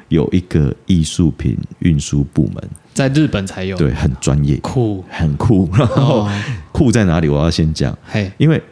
[0.09, 5.69] 有一个艺术品运输部门，在日本才有，对，很专业，酷，很酷。
[5.75, 6.27] 然后
[6.73, 7.29] 酷在哪里？
[7.29, 8.63] 我要先讲，嘿，因为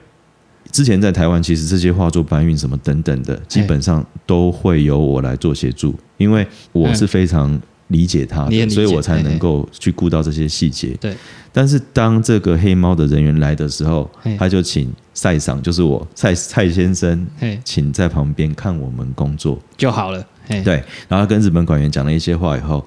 [0.79, 7.61] 之前在台湾，其实这些画作搬运什么等等的，基本上都会由我来做协助，因为我是非常。
[7.89, 10.91] 理解他的，所以我才能够去顾到这些细节。
[11.01, 11.17] 对，
[11.51, 14.07] 但是当这个黑猫的人员来的时候，
[14.39, 17.27] 他就请赛赏，就是我蔡蔡先生，
[17.65, 20.23] 请在旁边看我们工作就好了。
[20.63, 22.85] 对，然后跟日本馆员讲了一些话以后，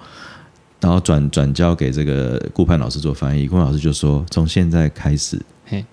[0.80, 3.48] 然后转转交给这个顾盼老师做翻译。
[3.48, 5.42] 顾盼老师就说：“从现在开始，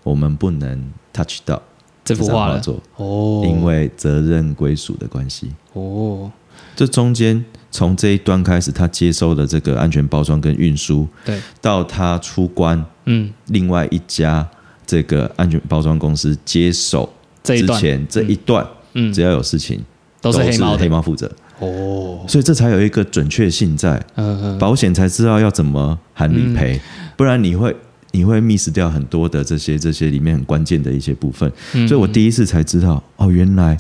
[0.02, 0.84] 我们不能
[1.14, 1.62] touch 到
[2.08, 5.52] 这幅画作哦，因为责任归属的关系。
[5.72, 6.30] 哦。
[6.74, 14.44] 这中间。”从这一端开始，他接收的这个安全包装跟运输，对，到他出关，嗯，另外一家
[14.86, 17.12] 这个安全包装公司接手
[17.44, 19.84] 之前这一段，嗯，只要有事情
[20.22, 21.30] 都是黑猫黑猫负责。
[21.58, 26.80] 哦，所以这才有一个准确性在，嗯嗯，保险才知道要怎么喊理赔，
[27.18, 27.76] 不然你会
[28.12, 31.50] 你会 miss 掉很多的这些这些里面很关键的一些部分，
[31.86, 33.76] 所以我第一次才知道哦，原来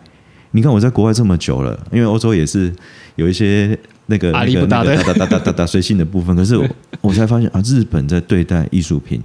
[0.50, 2.72] 你看我在国外这么久了，因为欧洲也是。
[3.18, 6.64] 有一些那个那个那个哒哒哒哒哒哒随性的部分，可是我
[7.02, 9.20] 我才发现啊，日本在对待艺术品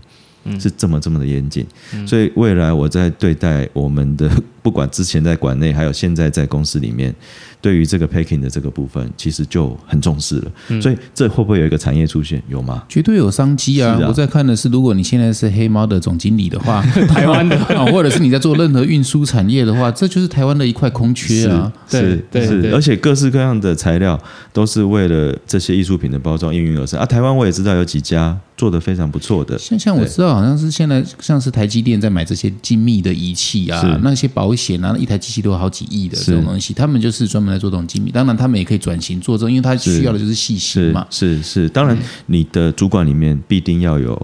[0.60, 1.64] 是这么这么的严谨，
[2.08, 4.28] 所以未来我在对待我们的，
[4.64, 7.14] 不管之前在馆内，还有现在在公司里面。
[7.62, 10.82] 对于这个 packing 的这个部分，其实就很重视了。
[10.82, 12.44] 所以这会不会有一个产业出现？
[12.50, 12.84] 有吗？
[12.90, 13.98] 绝对有商机啊！
[14.06, 17.58] 我在看的是，如果你现在是黑猫的总经理的话， 台湾的，
[17.90, 21.72] 或者是你在做任何运输产业的话，这就是台湾的一块空缺啊！
[21.88, 24.22] 是是，而且各式各样的材料
[24.52, 27.06] 都是为了这些艺术品的包装应运而生啊！
[27.06, 37.54] 台湾我也知道有几家做的非常不错的，像像我知道好像是现在像是台积电在买这些精密的仪器啊，那些保险啊，一台机器都有好几亿的这种东西，他们就是专门。
[37.54, 41.06] 来做这种精密，当然他们也可以转型做这种，因为他需要的就是细心嘛。
[41.12, 44.20] 是是，当然你的主管里面必定要有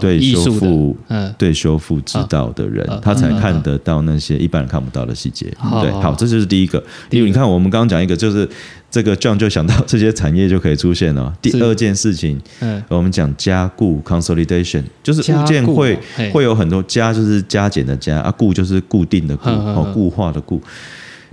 [0.00, 5.46] 对修复、嗯，对修复知道的人，他才看得到那些一般人看不到的细节。
[5.80, 6.82] 对，好，这就是第一个。
[7.08, 8.48] 第二，你看我们刚刚讲一个，就是
[8.92, 11.34] 这个 John 就想到这些产业就可以出现了。
[11.40, 15.98] 第二件事情，嗯，我们讲加固 （consolidation），就是物件会
[16.30, 20.62] 会有很多加，就是加减的加啊，固就是固定的固哦，固化的固。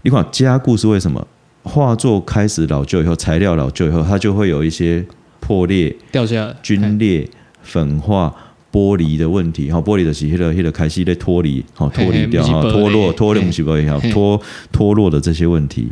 [0.04, 1.28] 你看加固是为什么？
[1.62, 5.06] 画作开始老旧以后，材料老旧以后，它就会有一些
[5.42, 7.30] 破裂、掉下、皲裂、
[7.62, 8.34] 粉化、
[8.72, 9.70] 玻璃的问题。
[9.70, 14.42] 哈，玻璃的是迄个迄个开始在脱离，好脱离掉哈，脱落、脱落是不也好，脱
[14.72, 15.92] 脱落的这些问题。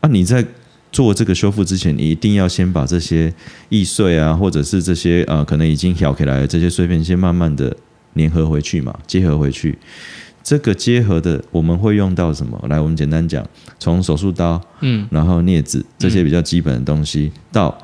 [0.00, 0.44] 啊，你在
[0.94, 3.34] 做这个修复之前，你一定要先把这些
[3.68, 7.76] 易碎啊，或者是这些呃可能已经挑起来的这些碎片，先慢慢的
[8.14, 9.76] 粘合回去嘛，结合回去。
[10.44, 12.64] 这个结合的，我们会用到什么？
[12.68, 13.44] 来，我们简单讲，
[13.80, 17.76] 从手术刀，嗯，然后镊子这些比较基本的东西，到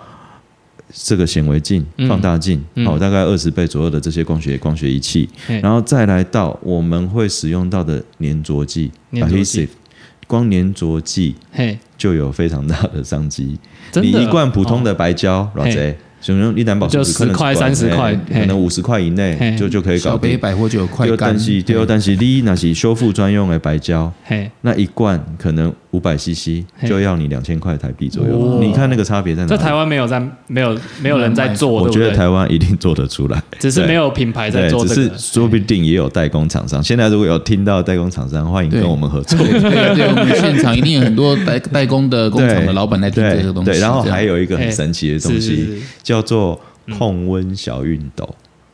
[0.92, 2.06] 这个显微镜、嗯。
[2.06, 2.86] 放大镜，嗯。
[2.86, 5.28] 好、大概二十倍左右的这些光学光学仪器，
[5.62, 8.92] 然后再来到我们会使用到的粘着剂。
[9.14, 9.68] adhesive，
[10.30, 13.58] 光粘着剂嘿，就有非常大的商机。
[13.90, 14.18] 真的？
[14.18, 14.84] 你一罐普通哦。
[14.84, 18.40] 的白胶，老贼，使用一担保就10块30块嘿。
[18.42, 19.56] 可能五十块以内嘿。
[19.56, 20.38] 就就可以搞小。
[20.38, 28.38] 百货就有快对，干但，是对，但是你那是修复专用的白胶，嘿，那一罐可能五百 CC 就要你两千块台币左右。
[28.38, 29.48] 哇你看那个差别在哪？
[29.48, 31.90] 在台湾没有在没有没有人在做，我？
[31.90, 36.82] 觉得台湾一定做得出来，只是没有品牌在做，只是说不定也有代工厂商。
[36.82, 39.36] 现在如果有听到代工厂商，欢迎跟我们合作。
[39.38, 43.70] 对对对， 我们现场一定有很多代代工的工厂的老板来听这个东西。
[43.72, 46.60] 对，然后还有一个很神奇的东西，是是是叫做
[46.98, 48.32] 控温小熨斗。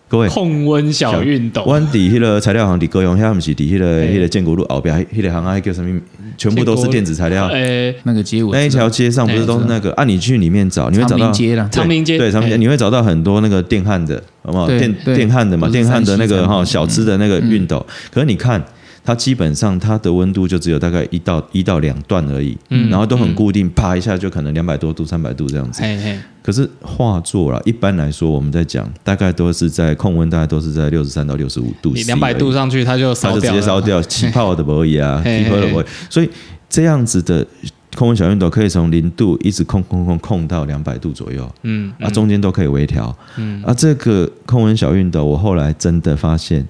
[0.09, 6.01] 各位，控温小熨斗，阮伫迄个材料行伫高雄，遐毋是伫迄个嘿迄个建国路后边，迄个行啊叫什么？
[6.37, 7.47] 全部都是电子材料。
[7.47, 9.91] 哎，那个街舞那一条街上不是都是那个？
[9.93, 12.19] 啊，你去里面找，你会找到明街啦，长明街。
[12.19, 14.67] 对，长明街你会找到很多那个电焊的，好不好？
[14.69, 17.85] 电电焊的嘛，电焊的那个哈小吃的那个熨斗。
[18.13, 18.63] 可是你看，
[19.07, 25.81] 它基本上它的温度就只有大概一到一到两段而已，嗯然后都很固定，啪一下就可能两百多度、三百度这样子。
[25.81, 35.87] 嘿嘿，可是画作啦，一般来说我们在讲，大概都是在控温，大概都是在六十三到六十五度你两百度上去它就它就直烧掉了，接烧掉，气泡的而已啊， 嘿气泡的而已。
[36.11, 36.29] 所以
[36.69, 37.47] 这样子的
[37.95, 41.49] 控温小熨斗可以从零度一直控控控控到两百度左右。
[41.63, 43.17] 嗯，啊，中间都可以微调。
[43.37, 46.67] 嗯，啊，这个控温小熨斗，我后来真的发现，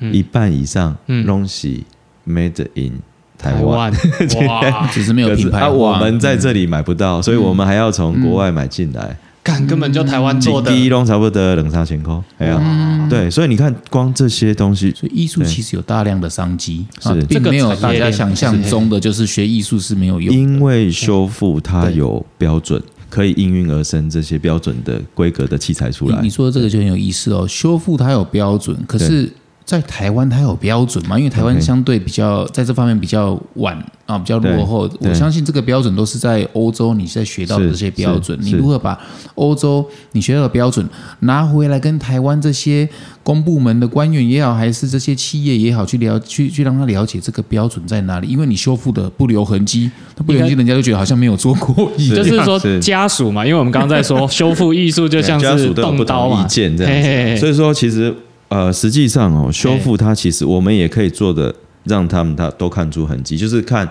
[0.00, 1.84] 一半以上嗯东西
[2.26, 2.92] made in
[3.38, 3.92] 台台湾。
[3.92, 5.68] 湾，哇，只是没有品牌啊。
[5.68, 9.16] 我们在这里买不到，所以我们还要从国外买进来。
[9.42, 20.40] 看根本就台湾做的，第一笼差不多冷三千块，哎呀，对，所以你看，光这些东西，所以艺术其实有大量的商机，是啊并没有大家想象中的就是学艺术是没有用的。
[20.40, 26.30] 因为修复它有标准，可以应运而生这些标准的规格的器材出来你你。
[26.30, 29.30] 说的这个就很有意思哦，修复它有标准，可是，
[29.64, 31.18] 在台湾它有标准吗？
[31.18, 34.88] 因为台湾相对比较在这方面比较晚啊，比较落后。
[35.00, 38.98] 我相信这个标准都是在欧洲你在学到的这些标准，你如何把
[39.36, 40.86] 欧洲你学到的标准
[41.20, 42.86] 拿回来跟台湾这些
[43.22, 48.28] 公部门的官员也好，还是这些企业也好，去了去去让他了解这个标准在哪里？
[48.28, 51.90] 因为你修复的不留痕迹，那不留痕迹，人家就觉得好像没有做过。
[51.96, 52.16] 一样。
[52.16, 58.14] 就是说家属嘛，因为我们刚刚在说 修复艺术就像是家属都有不动刀意见这样所以说其实
[58.54, 63.88] 呃，实际上哦，修复它其实我们也可以做的，让他们他都看出痕迹，就是看。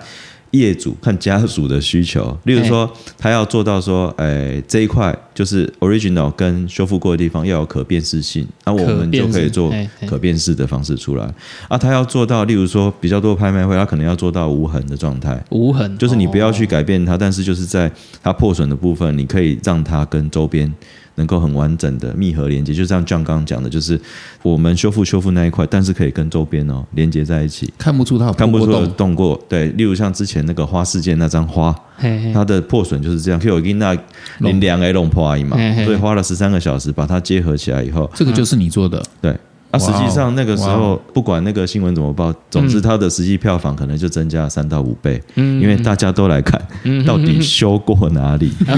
[0.53, 9.73] 业主看家属的需求，例如说，他要做到说，哎，这一块就是 original 跟修复过的地方要有可辨识性，那我们就可以做
[10.07, 11.27] 可辨识的方式出来。
[11.67, 20.71] 啊，他要做到，例如说比较多拍卖会，他可能要做到无痕的状态，无痕，就是你不要去哦改变它，但是就是在它破损的部分，你可以让它跟周边
[21.15, 23.99] 能够很完整的密合连接，就像 John 刚刚讲的，就是
[24.41, 28.87] 我们修复修复那一块，但是可以跟周边哦连接在一起，看不出它有看不出有。
[28.87, 29.39] 动过。
[29.47, 33.95] 对，例如像之前那个花事件那张花，嘿嘿它的破损就是这样，就有一那
[34.39, 39.35] 零两 A 弄破而已嘛所以花了十三个小时把它结合起来以后，这个就是你做的，对。
[39.73, 46.61] 啊，实际上那个时候不管那个新闻怎么报，总之它的实际票房可能就增加了三到五倍，嗯因为大家都来看
[47.07, 48.51] 到底修过哪里。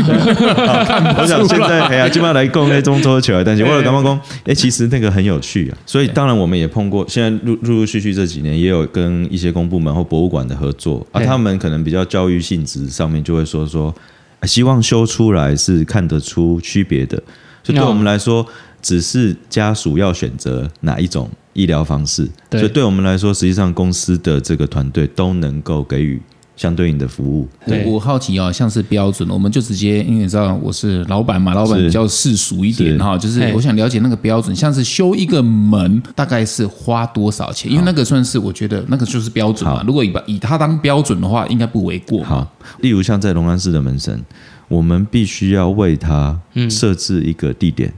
[1.20, 5.78] 我想现在哎呀，基本上来供那中州球，但是为了刚刚讲，哎，其实那个很有趣啊。
[5.86, 13.94] 所以当然我们也碰过，现在陆陆陆续续这几年也有跟一些公部门或博物馆的合作啊，他们可能比较教育性质上面就会说说，
[14.40, 17.22] 啊希望修出来是看得出区别的。
[17.64, 18.46] 所以对我们来说，
[18.86, 22.30] 只是家属要选择哪一种医疗方式。
[22.52, 26.22] 对所以对我们来说，实际上公司的这个团队都能够给予
[26.56, 27.48] 相对应的服务。
[27.66, 37.72] 对我我好奇哦，像是标准，我们就直接，因为你知道我是老板嘛，老板比较世俗一点哈，就是我想了解那个标准，像是修一个门大概是花多少钱？
[37.72, 39.84] 因为那个算是我觉得那个就是标准嘛。
[39.88, 42.24] 如果以把以它当标准的话，应该不为过。
[42.24, 42.48] 好，
[42.82, 44.24] 例如像在龙安市的门神，
[44.68, 47.92] 我们必须要为它设置一个地点，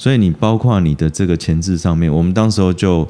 [0.00, 3.06] 所以你包括你的这个前置上面，我们当时候就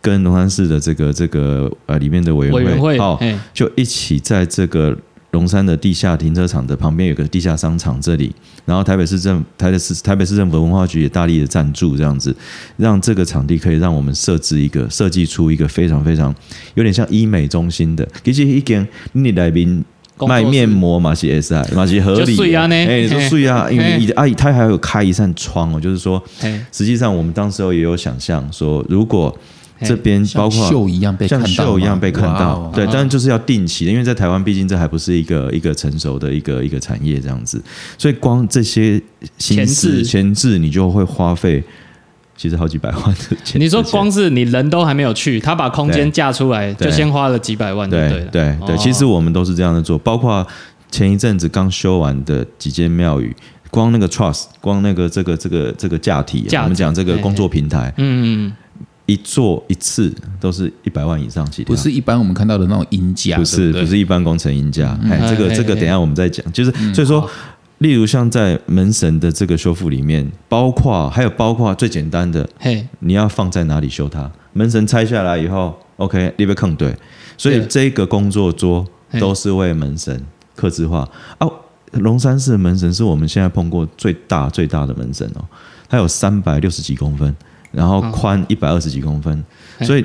[0.00, 3.18] 跟龙山市的这个这个呃里面的委员会，委员会好、
[3.52, 4.96] 就一起在这个
[5.32, 8.32] 龙山的地下停车场的旁边有个地下商场这里，
[8.64, 12.32] 然后台北市政台北市台北市政府文化局也大力的赞助，这样子
[12.76, 16.32] 让这个场地可以让我们设置一个设计出一个非常非常
[16.76, 19.84] 有点像医美中心的，其实一间你来宾。
[20.26, 22.74] 卖面膜嘛是 S I 嘛是合理的，就啊呢？
[22.74, 23.28] 哎，你说嘿。
[23.28, 26.60] 睡啊，因为你的阿姨她还有开一扇窗哦，就是说嘿。
[26.72, 29.36] 实际上，我们当时候也有想象说，如果
[29.82, 37.62] 这边包括秀一样被像秀一样被看到对，但是就是要定期的，因为在台湾毕竟这还不是一个一个成熟的一个一个产业这样子，
[37.96, 39.00] 所以光这些
[39.36, 41.62] 心思前置前置你就会花费
[42.38, 43.60] 其实好几百万的钱。
[43.60, 48.08] 你说光是你人都还没有去，他把空间架出来，就先花了几百万就对？
[48.08, 48.24] 对了。
[48.26, 48.76] 对对，哦。
[48.78, 50.46] 其实我们都是这样的做，包括
[50.88, 53.34] 前一阵子刚修完的几间庙宇，
[53.72, 58.52] 光那个 trust，光那个这个这个这个架体架，我们讲这个工作平台，嗯，
[59.06, 63.82] 一做一次都是一百万以上起跳，不是一般我们看到的那种阴价，不是对对？
[63.82, 67.28] 不是一般工程阴价，哎，这个这个等一下我们再讲，就是所以说。
[67.78, 74.30] 例如像在门神的这个修复里面，包括还有包括最简单的，嘿，你要放在哪里修它？
[74.52, 76.96] 门神拆下来以后，OK，立被坑对，
[77.36, 77.66] 所以对。
[77.66, 78.86] 这个工作桌
[79.20, 80.24] 都是为门神
[80.54, 81.08] 刻字化。
[81.40, 81.52] 哦。
[81.92, 85.40] 龙山寺的门神是我们现在碰过最大最大的门神哦，
[85.88, 87.34] 它有三百六十几公分，
[87.72, 89.42] 然后宽一百二十几公分，
[89.78, 89.86] 嘿。
[89.86, 90.04] 所以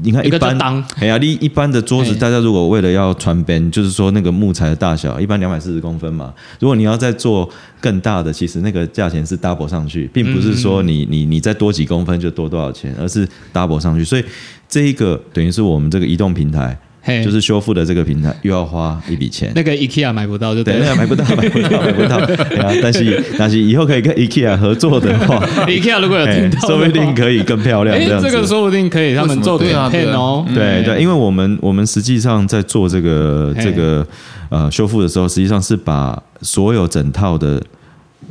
[0.00, 6.32] 你看一般当哎呀，你一般的桌子，大家如果为了要穿边，就是说那个木材的大小，一般两百四十公分嘛。
[6.60, 7.48] 如果你要再做
[7.80, 14.04] 更大的，其实那个价钱是 double 上去，并不是说你你你再多几公分就多多少钱，而是 double 上去。
[14.04, 14.24] 所以
[14.68, 16.87] 这一个等于是我们这个移动平台，嘿，
[17.24, 19.50] 就是修复的这个平台，又要花一笔钱。
[19.54, 22.18] 那个 IKEA 买不到就对，买不到，买不到，买不到。
[22.26, 27.96] 对啊，但是但是以后可以跟 IKEA 合作的话， IKEA 如果有哎听到，说不定可以更漂亮。
[27.96, 30.44] 哎这样，子这个说不定可以他们做对啊 campaign 哦。
[30.54, 34.06] 对对，因为我们我们实际上在做这个这个
[34.50, 37.62] 呃修复的时候，实际上是把所有整套的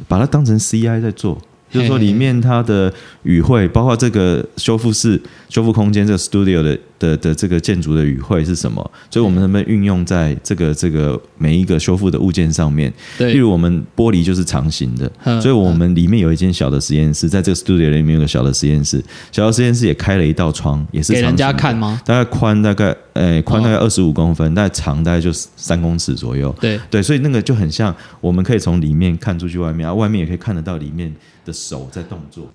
[0.07, 1.37] 把它当成 CI 在做。
[1.77, 2.91] 就是说，里面它的
[3.23, 8.91] 语汇，包括这个修复室、修复空间这个 studio 的的的这个建筑的语汇是什么？
[9.09, 12.91] 所以我们能不能运用在这个这个每一个修复的物件上面？
[13.17, 22.01] 对例如我们玻璃就是长形的，嗯所以我们里面有一间小的实验室，在这个 studio 里面有个小的实验室，小的实验室也开了一道窗，也是给人家看吗？
[22.05, 26.53] 大概宽大概诶宽大概哦二十五公分，大概长大概就三公尺左右。
[26.59, 31.13] 对，对，所以那个就很像，我们可以从里面看出去外面，啊，外面也可以看得到里面
[31.47, 32.45] 的手在动作。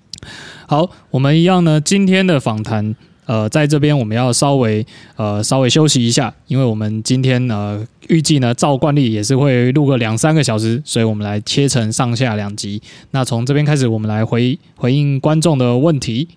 [0.67, 2.95] 好，我们一样呢，今天的访谈。
[3.25, 4.85] 呃，在这边我们要稍微
[5.15, 12.81] 呃稍微休息一下，因为我们今天呃预计呢照惯例也是会录个两三个小时，所以我们来切成上下两集。
[13.11, 16.27] 那从这边开始，我们来回回应观众的问题。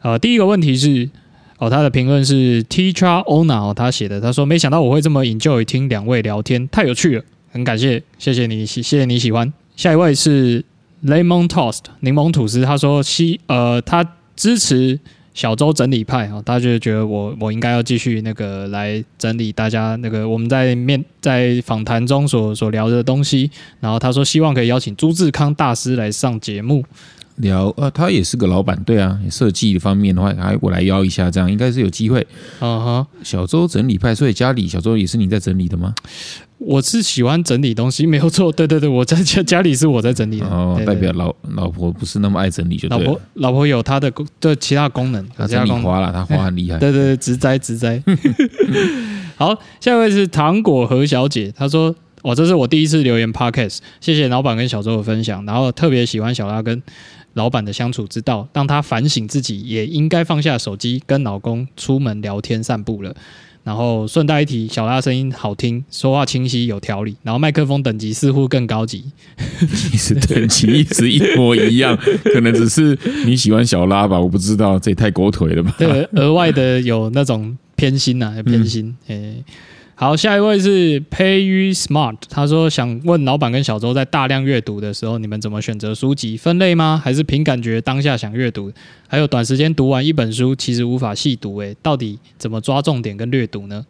[0.00, 1.10] 呃，第一个问题是
[1.58, 9.52] 哦，他的评论是 Teacher Ona 哦，他写的，他说没想到我会这么 enjoy 听两位聊天，太有趣了，很感谢，谢谢你，谢谢你喜欢。
[9.76, 10.64] 下一位是
[11.04, 14.98] Lemon Toast 柠檬吐司，他说希呃他支持
[15.32, 26.84] 小周整理派啊，他就觉得我我应该要继续那个来整理大家那个我们在面在访谈中所所聊的东西，然后他说希望可以邀请朱志康大师来上节目，
[27.36, 32.26] 聊呃，他也是个老板，对啊，设计方面的话，还我来邀一下，这样应该是有机会。
[32.60, 35.94] 嗯哼，小周整理派，所以家里小周也是你在整理的吗？
[36.60, 43.20] 我是喜欢整理东西，没有错， 对对对，我在家家里是我在整理的，哦，对对代表老老婆不是那么爱整理就对了老婆。
[43.34, 45.70] 老婆有她的功对其他功能，有他整理。
[45.70, 46.76] 花了，他花很厉害。
[46.80, 48.02] 对对对，植栽植栽。
[49.36, 56.82] 好，下一位是糖果何小姐，她说：“哦，这是我第一次留言 podcast，谢谢老板跟小周的分享，然后特别喜欢小拉跟
[57.32, 63.16] 老板的相处之道，让她反省自己，也应该放下手机，跟老公出门聊天散步了。”
[63.62, 69.04] 然后顺带一提，小拉声音好听，说话清晰有条理，然后麦克风等级似乎更高级。
[69.74, 75.74] 其实等级一直一模一样，可能只是你喜欢小拉吧，我不知道，这也太狗腿了吧？
[75.78, 78.96] 对，额外的有那种偏心呐、啊， 偏心。
[79.08, 79.44] 诶、
[80.00, 86.38] 好，下一位是 Pay You Smart，他说想问老板跟小周在大量阅读的时候，你们怎么选择书籍？
[86.38, 86.98] 分类吗？
[87.04, 88.72] 还是凭感觉当下想阅读？
[89.06, 93.84] 还有短时间读完一本书，其实无法细读，诶，到底怎么抓重点跟略读呢？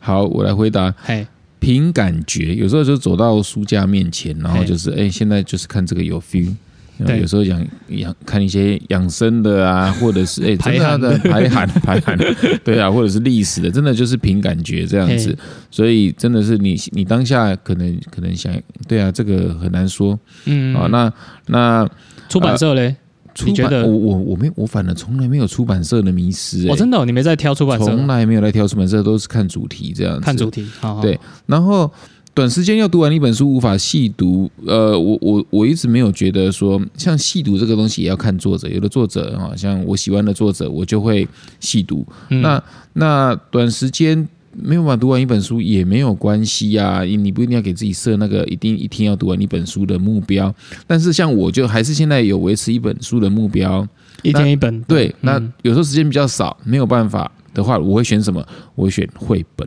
[0.00, 0.92] 好，我来回答。
[0.98, 1.24] 嘿，
[1.60, 6.52] 凭感觉，有时候就走到书架面前，然后就是哎、现在就是看这个有 feel。
[6.98, 12.18] 有时候养养看一些养生的啊， 或者是哎、排真的排寒排寒，
[12.64, 15.36] 对啊，或者是历史的，真的就是凭感觉这样子。
[15.70, 18.52] 所以真的是你你当下可能可能想，
[18.88, 20.86] 对啊，这个很难说嗯，啊。
[20.90, 21.12] 那
[21.46, 21.90] 那
[22.28, 22.96] 出版社嘞？
[23.34, 30.22] 出你觉得版我我我没我反正从来没有出版社的迷失、哎哦，真的哦、你没在挑出版社从来没有来挑出版社，都是看主题这样子。
[30.22, 30.66] 看主题？
[30.80, 31.92] 好好对然后
[32.36, 34.50] 短时间要读完一本书，无法细读。
[34.66, 38.68] 呃，我我我一直没有觉得说，像细读这个东西也要看作者。
[38.68, 41.26] 有的作者啊，像我喜欢的作者，我就会
[41.60, 42.06] 细读。
[42.28, 42.62] 嗯那
[42.92, 50.54] 那短时间没有办法读完一本书也没有关系呀，你不一定要给自己设那个一定一天要读完一本书的目标。
[50.86, 53.88] 但是像我就还是现在有维持一本书的目标，
[54.22, 54.82] 一天一本。
[54.82, 58.46] 对，那有时候时间比较少，没有办法的话，我会选什么？
[58.74, 59.66] 我会选绘本。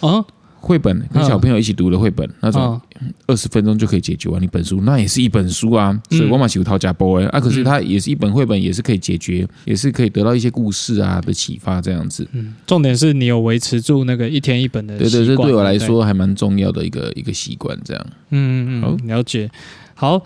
[0.00, 0.24] 啊。
[0.62, 2.80] 绘本跟小朋友一起读的绘本，那种
[3.26, 5.92] 二十分钟就可以解决完一本书，那也是一本书啊。
[6.08, 12.24] 所以我马喜欢掏家包哎啊，可是它也是一本绘本，也是可以解决，也是可以得到一些故事啊的启发这样子。
[12.30, 17.76] 嗯，重点是你有维持住那个一天一本的，对对，这对我来说还蛮重要的一个一个习惯。
[17.84, 19.50] 这样，嗯嗯嗯，了解。
[19.94, 20.22] 好，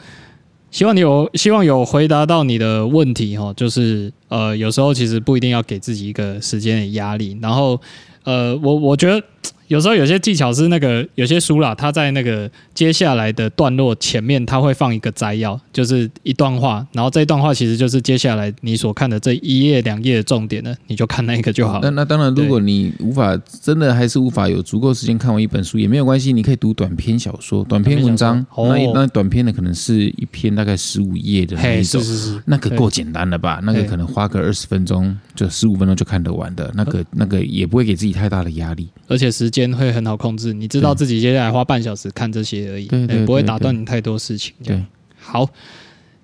[0.71, 7.81] 希望你有希望有回答到你的问题哈，就是呃，有时候其实不一定要给自己一个时间的压力，然后
[8.25, 9.25] 呃，我我觉得。
[9.69, 21.81] 有时候有些技巧是那个有些书啦，它在那个接下来的段落前面，它会放一个摘要，就是一段话，然后这一段话其实就是接下来你所看的这一页两页的重点呢，你就看那个就好。
[21.83, 28.45] 那那当然，如果你无法真的还是无法有足够时间看完一本书也没有关系，你可以读短篇小说、短篇文章。
[28.57, 33.61] 那那短篇的可能是一篇大概十五页的那种，是是是，那个够简单了吧？
[33.65, 39.51] 那个可能花个二十分钟，就十五分钟就看得完的，那个那个也不会给自己太大的压力，而且时。
[39.57, 44.53] 间会很好控制，你知道自己接下来花半小时看这些而已，对，不会打断你太多事情。
[44.63, 44.85] 对，
[45.19, 45.49] 好，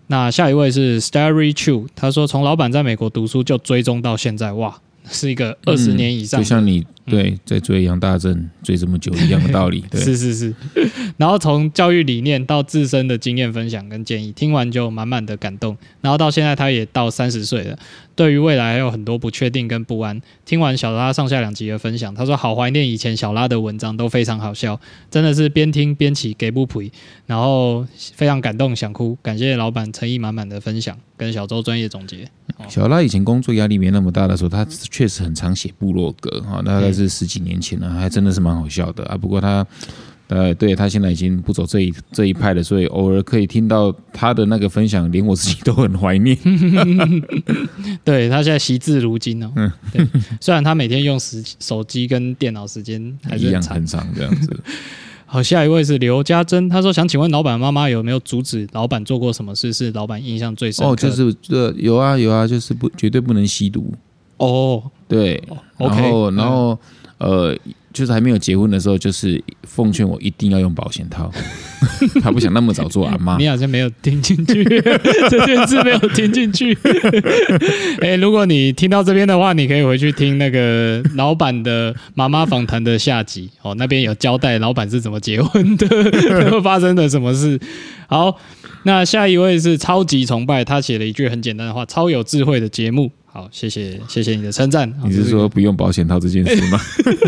[0.09, 4.79] 那下一位是 Starry Chu，他说从老板在美国读书就追踪到现在，哇。
[5.11, 9.83] 是一个二十年以上，就像你对在追杨大正追这么久一样的道理。
[9.95, 10.55] 是是是，
[11.19, 15.77] 然后从教育理念到自身的经验分享跟建议，听完就满满的感动。
[16.01, 17.77] 然后到现在他也到三十岁了，
[18.15, 20.21] 对于未来还有很多不确定跟不安。
[20.45, 24.79] 听完小拉上下两集的分享，他说好怀念以前小拉的文章，都非常好笑，
[25.11, 26.91] 真的是边听边起给不赔，
[27.27, 29.17] 然后非常感动想哭。
[29.23, 32.29] 感谢老板诚意满满的分享跟小周专业总结。
[32.69, 39.17] 小拉以前工作压力没那么大的时候，他确实很常写部落格哈，大概是十几年前了，还真的是蛮好笑的啊。
[39.17, 39.67] 不过他，
[40.29, 46.35] 呃，对他现在已经不走这一这一派了，所以偶尔可以听到他的那个分享，连我自己都很怀念。
[48.03, 49.71] 对他现在惜字如金哦，嗯，
[50.41, 54.59] 虽然他每天用时手机跟电脑时间还是很长这样子。
[55.27, 60.93] 好，下一位是刘家珍，他说想请问老板妈妈有没有阻止老板做过什么事是老板印象最深刻？
[60.93, 63.93] 哦，就是这有啊有啊，就是不绝对不能吸毒
[64.39, 65.43] 哦，对，
[65.77, 66.79] 然后然后
[67.19, 67.55] 呃。
[67.93, 71.31] 就是还没有结婚的时候，就是奉劝我一定要用保险套。
[72.23, 73.37] 他不想那么早做阿妈。
[73.37, 74.65] 你好像没有听进去
[75.31, 76.77] 这件事，没有听进去。
[78.01, 87.61] 哎，如果你听到这边的话，你可以回去听那个老板的妈妈访谈的下集哦，那边有交代老板是怎么结婚的，发生了什么事。
[88.07, 88.37] 好，
[88.85, 93.11] 那下一位是超级崇拜，他写了一句很简单的话：超有智慧的节目。
[93.35, 94.93] 好，谢谢谢谢你的称赞。
[95.07, 96.79] 你是说不用保险套这件事吗？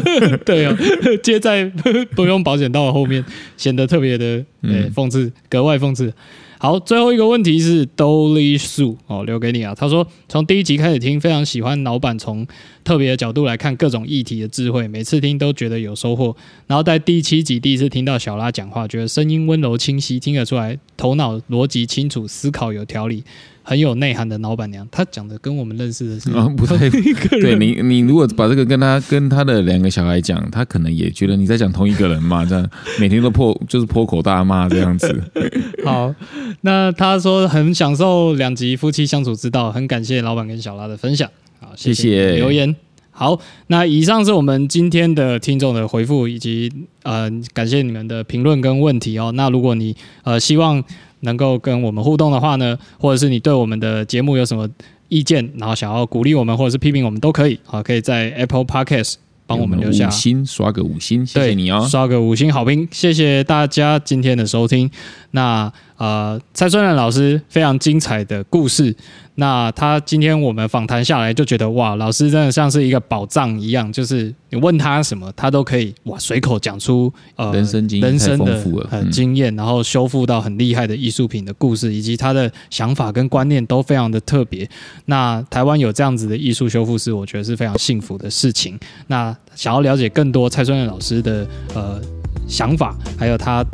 [0.45, 0.77] 对哦，
[1.25, 1.65] 接在
[2.15, 3.25] 不用保险套的后面，
[3.57, 6.13] 显得特别的对讽刺，格外讽刺。
[6.59, 9.75] 好，最后一个问题是 Dolly Su 哦，留给你啊。
[9.75, 12.47] 他说从第一集开始听，非常喜欢老板从
[12.85, 16.37] 特别的角度来看各种议题的智慧，每次听都觉得有收获。
[16.67, 23.25] 然后在第七集第一次听到小拉讲话，觉得声音温柔清晰，听得出来头脑逻辑清楚，思考有条理。
[23.67, 27.57] 很有内涵的老板娘，她讲的跟我们认识的是不太对。
[27.57, 35.25] 你你如果把这个跟她跟她的两个小孩讲，她可能也觉得你在讲同一个人嘛，这样每天都破就是破口大骂这样子。
[35.83, 36.15] 好，
[36.61, 41.31] 那他说很享受两集夫妻相处之道，很感谢老板跟小拉的分享。
[41.59, 42.77] 好，谢谢留言。
[43.11, 46.71] 好，那以上是我们今天的听众的回复，以及
[47.03, 49.33] 呃感谢你们的评论跟问题哦。
[49.35, 50.85] 那如果你呃希望。
[51.25, 54.69] 能够跟我们互动的话呢，或者是你对我们的节目有什么
[55.09, 59.17] 意见，然后想要鼓励我们或者是批评我们都可以，好，可以在 Apple Podcast
[59.47, 64.91] 帮我们留下五星，刷个五星，谢谢你哦，刷个五星好评，谢谢大家今天的收听。
[65.33, 65.71] 那
[66.05, 68.95] 呃，蔡春兰老师非常精彩的故事。
[69.37, 84.69] 那他今天我们访谈下来就觉得哇，老师真的像是一个宝藏一样，就是你问他什么，他都可以哇随口讲出呃人生经验人生的很经验，然后修复到很厉害的艺术品的故事，以及他的想法跟观念都非常的特别。
[85.07, 88.79] 那台湾有这样子的艺术修复师，我觉得是非常幸福的事情。
[89.07, 91.99] 那想要了解更多蔡春兰老师的呃
[92.47, 93.65] 想法，还有他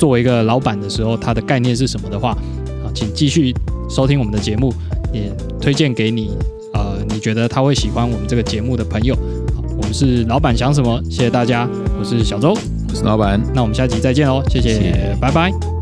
[0.00, 3.54] 作为一个老板的时候，他的概念是什么的话，啊，请继续
[3.88, 4.72] 收听我们的节目。
[5.12, 5.28] 也
[5.60, 6.30] 推荐给你，
[6.72, 9.12] 呃，你觉得他会喜欢我们这个节目的朋友。
[9.56, 11.02] 好，我们是老板想什么？
[11.10, 12.50] 谢谢大家，我是小周，
[12.88, 15.79] 我是老板，那我们下集再见喽，谢谢，拜拜。